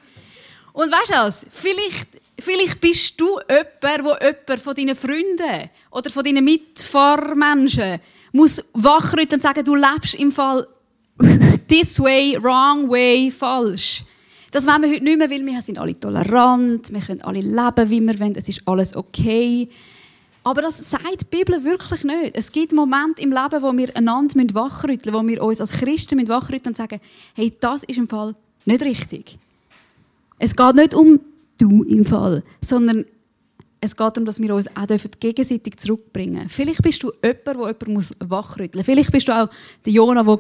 Und 0.73 0.93
weißt 0.93 1.11
du 1.11 1.15
was? 1.15 1.47
Vielleicht 1.51 2.09
Vielleicht 2.41 2.81
bist 2.81 3.21
du 3.21 3.39
jemand, 3.49 4.05
wo 4.05 4.25
jemand 4.25 4.63
von 4.63 4.75
deinen 4.75 4.95
Freunden 4.95 5.71
oder 5.91 6.11
von 6.11 6.23
deinen 6.23 6.45
Mitfahrmenschen 6.45 7.99
muss 8.33 8.65
wachrütteln 8.75 9.41
und 9.41 9.43
sagen, 9.43 9.65
du 9.65 9.75
lebst 9.75 10.15
im 10.15 10.31
Fall 10.31 10.67
this 11.69 11.99
way, 11.99 12.39
wrong 12.41 12.89
way, 12.89 13.31
falsch. 13.31 14.05
Das 14.51 14.67
wollen 14.67 14.83
wir 14.83 14.91
heute 14.91 15.05
nicht 15.05 15.19
mehr, 15.19 15.29
weil 15.29 15.45
wir 15.45 15.61
sind 15.63 15.79
alle 15.79 15.99
tolerant, 15.99 16.93
wir 16.93 17.01
können 17.01 17.23
alle 17.23 17.41
leben, 17.41 17.91
wie 17.91 18.01
wir 18.01 18.21
wollen, 18.21 18.37
es 18.37 18.49
ist 18.49 18.63
alles 18.67 18.95
okay. 18.95 19.69
Aber 20.45 20.63
das 20.63 20.79
sagt 20.79 21.21
die 21.21 21.37
Bibel 21.37 21.63
wirklich 21.65 22.05
nicht. 22.05 22.35
Es 22.35 22.51
gibt 22.51 22.73
Momente 22.73 23.21
im 23.21 23.33
Leben, 23.33 23.63
wo 23.63 23.77
wir 23.77 23.95
einander 23.97 24.37
wachrütteln 24.55 25.13
müssen, 25.13 25.27
wo 25.27 25.29
wir 25.29 25.43
uns 25.43 25.61
als 25.61 25.73
Christen 25.73 26.27
wachrütteln 26.29 26.73
und 26.73 26.77
sagen, 26.77 27.01
hey, 27.35 27.53
das 27.61 27.83
ist 27.83 27.99
im 27.99 28.09
Fall 28.09 28.35
nicht 28.65 28.83
richtig. 28.83 29.37
Es 30.39 30.55
geht 30.55 30.75
nicht 30.77 30.95
um 30.95 31.21
du 31.59 31.83
im 31.85 32.05
Fall, 32.05 32.43
sondern 32.61 33.05
es 33.81 33.95
geht 33.95 34.17
darum, 34.17 34.25
dass 34.25 34.41
wir 34.41 34.55
uns 34.55 34.69
auch 34.77 34.87
gegenseitig 35.21 35.77
zurückbringen 35.77 36.35
dürfen. 36.35 36.51
Vielleicht 36.51 36.83
bist 36.83 37.03
du 37.03 37.13
jemand, 37.23 37.47
der 37.47 37.55
jemand 37.55 38.17
wachrütteln 38.31 38.81
muss. 38.81 38.87
Vielleicht 38.87 39.13
bist 39.13 39.29
du 39.29 39.33
auch 39.33 39.49
der 39.85 39.93
Jonah, 39.93 40.23
der 40.23 40.37